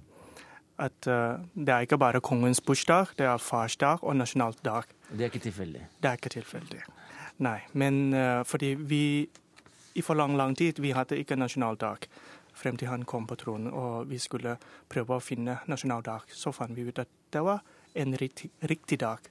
[0.75, 4.89] At uh, Det er ikke bare kongens bursdag, det er farsdag og nasjonaldag.
[5.07, 5.85] Det er ikke tilfeldig?
[6.03, 6.81] Det er ikke tilfeldig.
[7.43, 9.27] Nei, men uh, fordi vi
[9.95, 12.07] i for lang, lang tid vi hadde ikke nasjonaldag
[12.55, 14.55] frem til han kom på tronen, og vi skulle
[14.91, 16.29] prøve å finne nasjonaldag.
[16.31, 17.63] Så fant vi ut at det var
[17.95, 19.27] en riktig, riktig dag.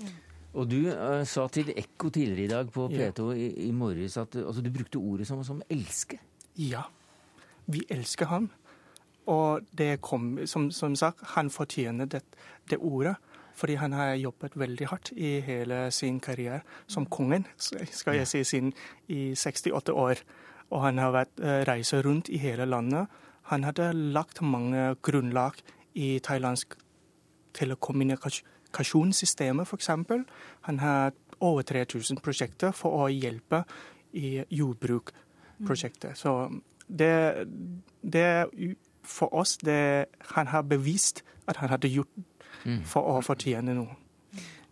[0.00, 0.12] Ja.
[0.52, 3.36] Og du uh, sa til Ekko tidligere i dag på P2 ja.
[3.40, 6.20] i, i, morges at altså, du brukte ordet som, som 'elske'.
[6.56, 6.82] Ja.
[7.66, 8.50] Vi elsker ham.
[9.26, 12.22] Og det kom, som, som sagt, han fortjener det,
[12.70, 13.14] det ordet.
[13.54, 18.44] Fordi han har jobbet veldig hardt i hele sin karriere som kongen, skal jeg si,
[18.44, 18.72] siden
[19.08, 20.14] i 68 år.
[20.70, 23.06] Og han har vært eh, reise rundt i hele landet.
[23.52, 25.52] Han hadde lagt mange grunnlag
[25.94, 26.74] i thailandsk
[27.54, 29.88] telekommunikasjonssystemet, f.eks.
[30.68, 33.64] Han har over 3000 prosjekter for å hjelpe
[34.12, 36.14] i jordbrukprosjekter.
[36.16, 36.48] Så
[36.88, 37.46] det,
[38.02, 38.46] det
[39.02, 42.08] for oss det, Han har bevist at han hadde gjort.
[42.88, 43.98] For å fortjene noe.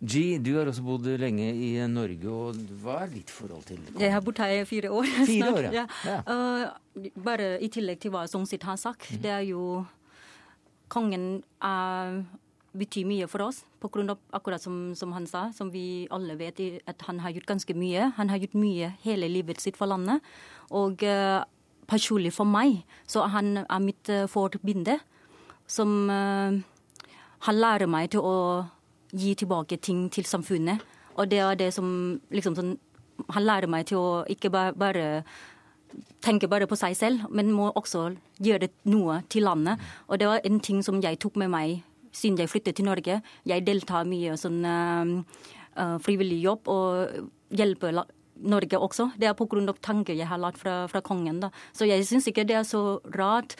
[0.01, 3.99] G, du har også bodd lenge i Norge, og hva er ditt forhold til det?
[4.01, 5.09] Jeg har bodd her i fire år.
[5.29, 5.83] Fire år, ja.
[6.07, 6.15] ja.
[6.25, 9.19] Uh, bare i tillegg til hva Songsit har sagt, mm.
[9.21, 9.65] det er jo
[10.91, 12.17] Kongen er,
[12.75, 16.35] betyr mye for oss, på grunn av, akkurat som, som, han sa, som vi alle
[16.35, 18.09] vet, at han har gjort ganske mye.
[18.17, 20.19] Han har gjort mye hele livet sitt for landet.
[20.67, 21.45] Og uh,
[21.87, 24.97] personlig for meg så han er mitt uh, forbinde,
[25.63, 26.59] som uh,
[27.47, 28.35] han lærer meg til å
[29.11, 30.81] gi tilbake ting til samfunnet.
[31.17, 32.77] Og det er det som liksom sånn
[33.35, 35.23] Han lærer meg til å ikke bare, bare
[36.25, 39.77] tenke bare på seg selv, men må også gjøre noe til landet.
[40.07, 43.19] Og det var en ting som jeg tok med meg siden jeg flyttet til Norge.
[43.45, 48.01] Jeg deltar mye sånn uh, frivillig jobb og hjelper
[48.41, 49.11] Norge også.
[49.21, 49.73] Det er pga.
[49.81, 51.39] tanker jeg har lært fra, fra kongen.
[51.41, 51.51] Da.
[51.73, 53.55] Så jeg syns ikke det er så rart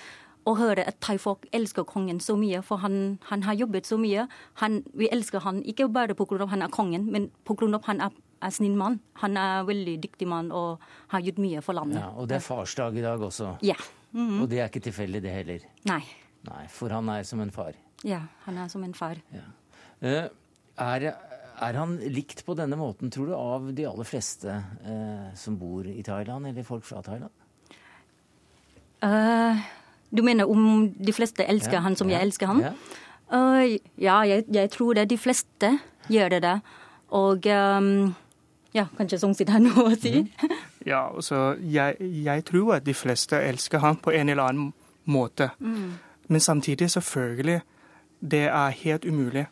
[0.50, 4.26] å høre at thaifolk elsker kongen så mye, for han, han har jobbet så mye.
[4.62, 6.48] Han, vi elsker han ikke bare pga.
[6.50, 7.80] han er kongen, men pga.
[7.86, 9.00] han er, er snill mann.
[9.22, 10.82] Han er en veldig dyktig mann og
[11.14, 12.02] har gjort mye for landet.
[12.02, 13.58] Ja, og det er farsdag i dag også.
[13.62, 13.78] Ja.
[14.12, 14.42] Mm -hmm.
[14.42, 15.60] Og det er ikke tilfeldig, det heller.
[15.86, 16.04] Nei.
[16.44, 17.74] Nei, For han er som en far.
[18.04, 19.16] Ja, han er som en far.
[19.32, 19.46] Ja.
[20.02, 20.30] Uh,
[20.78, 21.14] er,
[21.62, 24.50] er, han likt på denne måten, tror du, av de aller fleste
[24.86, 27.32] eh, som bor i Thailand, eller folk fra Thailand?
[29.04, 29.62] Uh,
[30.12, 32.62] du mener om de fleste elsker ja, han som ja, jeg elsker han?
[32.66, 32.74] Ja,
[33.34, 35.10] uh, ja jeg, jeg, tror det.
[35.10, 35.78] De fleste
[36.12, 36.42] gjør det.
[36.42, 36.60] det.
[37.12, 38.14] Og um,
[38.76, 40.22] ja, kanskje sånn sitter har noe å si?
[40.24, 40.56] Mm.
[40.88, 44.72] ja, altså, jeg, jeg, tror at de fleste elsker han på en eller annen
[45.12, 45.52] måte.
[45.60, 45.98] Mm.
[46.32, 47.62] Men samtidig, selvfølgelig,
[48.22, 49.48] det er helt umulig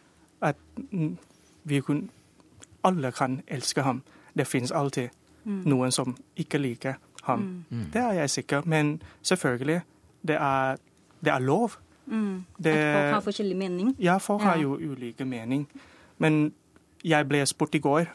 [0.46, 0.56] at
[1.64, 2.10] vi kun,
[2.84, 4.04] alle kan elske ham.
[4.38, 5.10] Det finnes alltid
[5.44, 5.64] mm.
[5.68, 7.66] noen som ikke liker ham.
[7.70, 7.90] Mm.
[7.94, 9.82] Det er jeg sikker Men selvfølgelig,
[10.22, 10.80] det er,
[11.24, 11.78] det er lov.
[12.10, 12.46] Mm.
[12.58, 13.96] Det, at folk har forskjellig mening?
[14.02, 14.54] Ja, folk ja.
[14.54, 15.68] har jo ulike mening.
[16.18, 16.54] Men
[17.06, 18.10] jeg ble spurt i går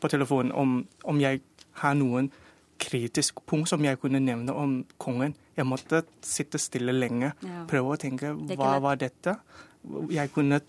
[0.00, 1.40] på telefonen om, om jeg
[1.80, 2.30] har noen
[2.80, 5.34] kritisk punkt som jeg kunne nevne om kongen.
[5.56, 7.62] Jeg måtte sitte stille lenge, ja.
[7.70, 9.38] prøve å tenke hva var dette?
[10.12, 10.60] Jeg kunne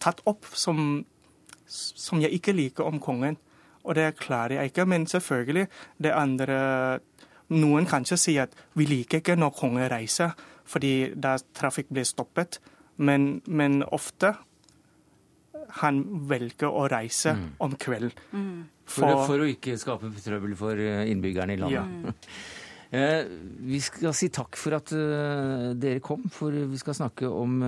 [0.00, 1.04] tatt opp som,
[1.66, 3.38] som jeg ikke liker om kongen.
[3.80, 4.84] Og det klarer jeg ikke.
[4.84, 5.66] Men selvfølgelig,
[6.02, 6.58] det andre
[7.50, 10.36] noen kanskje sier at vi liker ikke når kongen reiser,
[10.70, 12.60] fordi da trafikk blir stoppet.
[13.00, 14.34] Men, men, ofte
[15.80, 17.44] han velger å reise mm.
[17.64, 18.24] om kvelden.
[18.34, 18.56] Mm.
[18.84, 22.10] For, for, for, å ikke skape trøbbel for eh, innbyggerne i landet.
[22.10, 22.16] Ja.
[22.90, 23.20] Eh,
[23.70, 27.60] vi skal si takk for at eh, dere kom, for vi skal snakke om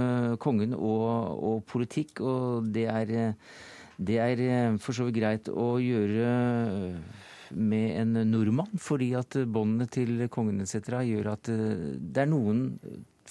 [0.43, 1.05] kongen og,
[1.47, 2.25] og politikk.
[2.27, 3.13] Og det er,
[4.03, 4.43] det er
[4.83, 6.27] for så vidt greit å gjøre
[7.55, 10.99] med en nordmann, fordi at båndene til kongen etc.
[11.07, 12.69] gjør at eh, det er noen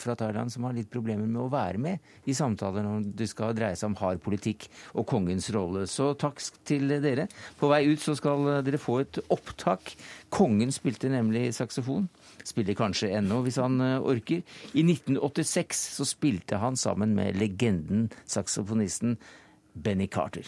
[0.02, 3.56] fra Thailand som har litt problemer med å være med i samtaler når det skal
[3.58, 5.86] dreie seg om hard politikk og kongens rolle.
[5.90, 7.28] Så takk til dere.
[7.60, 9.94] På vei ut så skal dere få et opptak.
[10.34, 12.08] Kongen spilte nemlig saksofon.
[12.48, 14.42] Spiller kanskje ennå, hvis han eh, orker.
[14.74, 19.20] I 1986 så spilte han sammen med legenden saksofonisten
[19.74, 20.48] Benny Carter.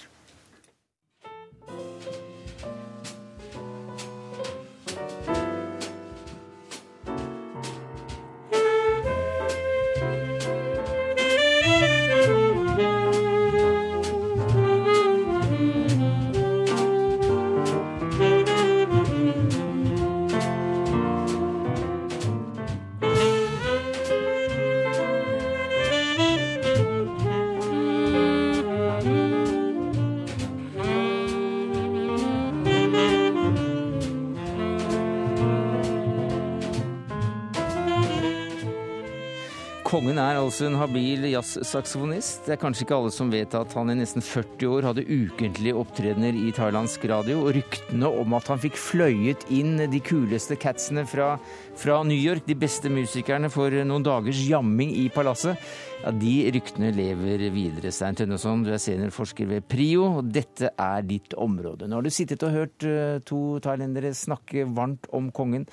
[40.54, 42.44] Altså en habil jazzsaksofonist.
[42.46, 45.74] Det er kanskje ikke alle som vet at han i nesten 40 år hadde ukentlige
[45.82, 51.08] opptredener i thailandsk radio, og ryktene om at han fikk fløyet inn de kuleste catsene
[51.10, 51.32] fra,
[51.80, 55.58] fra New York, de beste musikerne, for noen dagers jamming i palasset,
[56.04, 57.92] ja, de ryktene lever videre.
[57.96, 61.88] Stein Tønneson, du er seniorforsker ved PRIO, og dette er ditt område.
[61.88, 65.68] Nå har du sittet og hørt eh, to thailendere snakke varmt om kongen.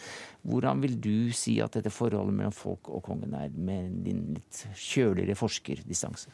[0.47, 4.63] Hvordan vil du si at dette forholdet mellom folk og kongen er, med din litt
[4.79, 6.31] kjøligere forskerdistanse?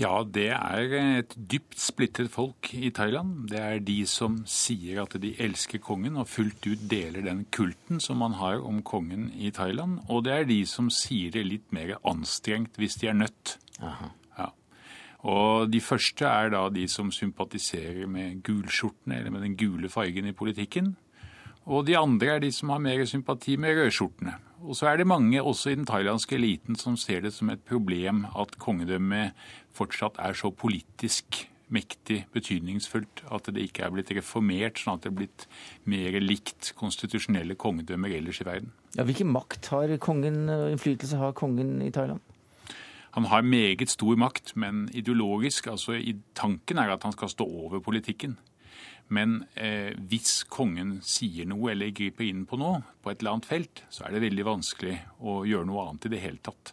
[0.00, 3.50] Ja, det er et dypt splittet folk i Thailand.
[3.50, 8.00] Det er de som sier at de elsker kongen og fullt ut deler den kulten
[8.00, 10.00] som man har om kongen i Thailand.
[10.08, 13.58] Og det er de som sier det litt mer anstrengt hvis de er nødt.
[13.82, 13.92] Ja.
[15.22, 20.26] Og de første er da de som sympatiserer med gulskjortene, eller med den gule fargen
[20.26, 20.96] i politikken.
[21.70, 24.34] Og de andre er de som har mer sympati med rødskjortene.
[24.62, 27.62] Og så er det mange også i den thailandske eliten som ser det som et
[27.66, 29.32] problem at kongedømmet
[29.76, 35.12] fortsatt er så politisk mektig betydningsfullt at det ikke er blitt reformert, sånn at det
[35.12, 35.46] er blitt
[35.88, 38.74] mer likt konstitusjonelle kongedømmer ellers i verden.
[38.98, 42.20] Ja, Hvilken makt har kongen, innflytelse har kongen i Thailand?
[43.12, 47.44] Han har meget stor makt, men ideologisk, altså i tanken er at han skal stå
[47.44, 48.38] over politikken.
[49.12, 53.48] Men eh, hvis kongen sier noe eller griper inn på noe på et eller annet
[53.48, 56.72] felt, så er det veldig vanskelig å gjøre noe annet i det hele tatt.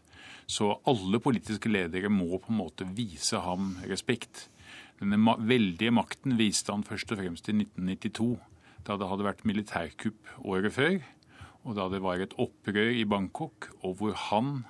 [0.49, 4.47] Så alle politiske ledere må på en måte vise ham respekt.
[4.99, 8.33] Denne veldige makten viste han først og fremst i 1992,
[8.87, 10.99] da det hadde vært militærkupp året før.
[11.67, 14.63] Og da det var et opprør i Bangkok, og hvor han,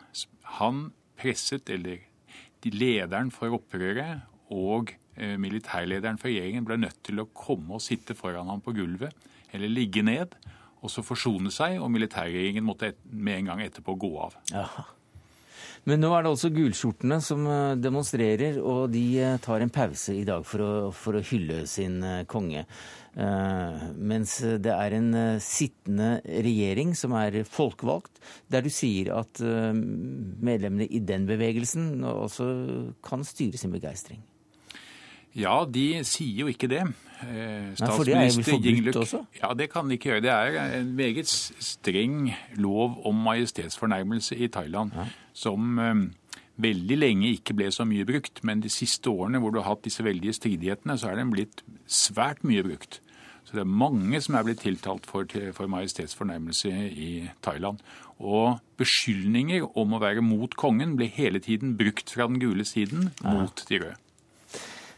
[0.59, 2.03] han presset, eller
[2.75, 8.15] lederen for opprøret og Eh, militærlederen for regjeringen ble nødt til å komme og sitte
[8.15, 10.37] foran ham på gulvet, eller ligge ned,
[10.79, 14.37] og så forsone seg, og militærregjeringen måtte med en gang etterpå gå av.
[14.55, 14.85] Aha.
[15.87, 20.15] Men nå er det også gulskjortene som eh, demonstrerer, og de eh, tar en pause
[20.17, 22.65] i dag for å, for å hylle sin konge.
[23.19, 28.21] Uh, mens det er en uh, sittende regjering som er folkevalgt,
[28.53, 32.47] der du sier at uh, medlemmene i den bevegelsen også
[33.03, 34.21] kan styre sin begeistring.
[35.39, 36.83] Ja, de sier jo ikke det.
[37.19, 39.23] Eh, Nei, For det er vel forbudt også?
[39.41, 40.23] Ja, det kan de ikke gjøre.
[40.23, 45.09] Det er en meget streng lov om majestetsfornærmelse i Thailand ja.
[45.33, 46.05] som eh,
[46.59, 48.43] veldig lenge ikke ble så mye brukt.
[48.47, 51.63] Men de siste årene hvor du har hatt disse veldige stridighetene, så er den blitt
[51.87, 53.01] svært mye brukt.
[53.47, 55.25] Så det er mange som er blitt tiltalt for,
[55.57, 57.11] for majestetsfornærmelse i
[57.41, 57.79] Thailand.
[58.19, 63.09] Og beskyldninger om å være mot kongen ble hele tiden brukt fra den gule siden
[63.23, 63.33] ja.
[63.33, 63.97] mot de røde.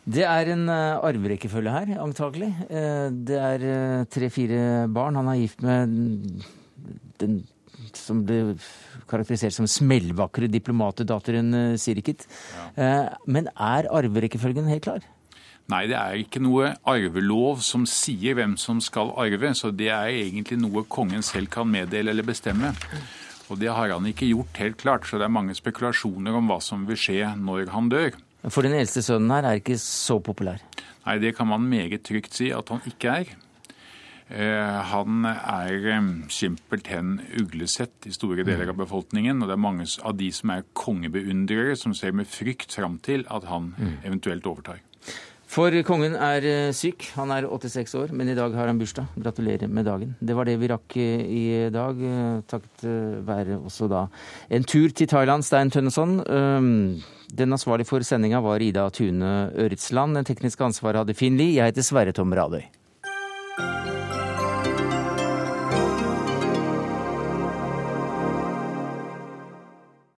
[0.01, 2.49] Det er en uh, arverekkefølge her, antakelig.
[2.71, 5.19] Uh, det er uh, tre-fire barn.
[5.19, 5.95] Han er gift med
[7.21, 7.41] den
[7.93, 8.55] som ble
[9.09, 12.23] karakterisert som smellvakre diplomatdatteren Sirikit.
[12.77, 13.09] Ja.
[13.27, 15.03] men er arverekkefølgen helt klar?
[15.71, 19.51] Nei, det er ikke noe arvelov som sier hvem som skal arve.
[19.59, 22.71] Så det er egentlig noe kongen selv kan meddele eller bestemme.
[23.51, 26.61] Og det har han ikke gjort helt klart, så det er mange spekulasjoner om hva
[26.63, 28.15] som vil skje når han dør.
[28.49, 30.61] For den eldste sønnen her er ikke så populær?
[31.05, 33.33] Nei, det kan man meget trygt si at han ikke er.
[34.31, 39.41] Eh, han er eh, simpelthen uglesett i store deler av befolkningen.
[39.41, 43.27] Og det er mange av de som er kongebeundrere, som ser med frykt fram til
[43.29, 43.99] at han mm.
[44.07, 44.79] eventuelt overtar.
[45.51, 47.09] For kongen er eh, syk.
[47.17, 49.09] Han er 86 år, men i dag har han bursdag.
[49.19, 50.15] Gratulerer med dagen.
[50.21, 52.05] Det var det vi rakk i dag.
[52.47, 52.87] Takket
[53.27, 54.05] være også da
[54.49, 56.21] en tur til Thailand, Stein Tønneson.
[57.31, 60.17] Den ansvarlige for sendinga var Ida Tune Øretsland.
[60.19, 61.55] Den tekniske ansvaret hadde Finn Lie.
[61.55, 62.65] Jeg heter Sverre Tom Radøy.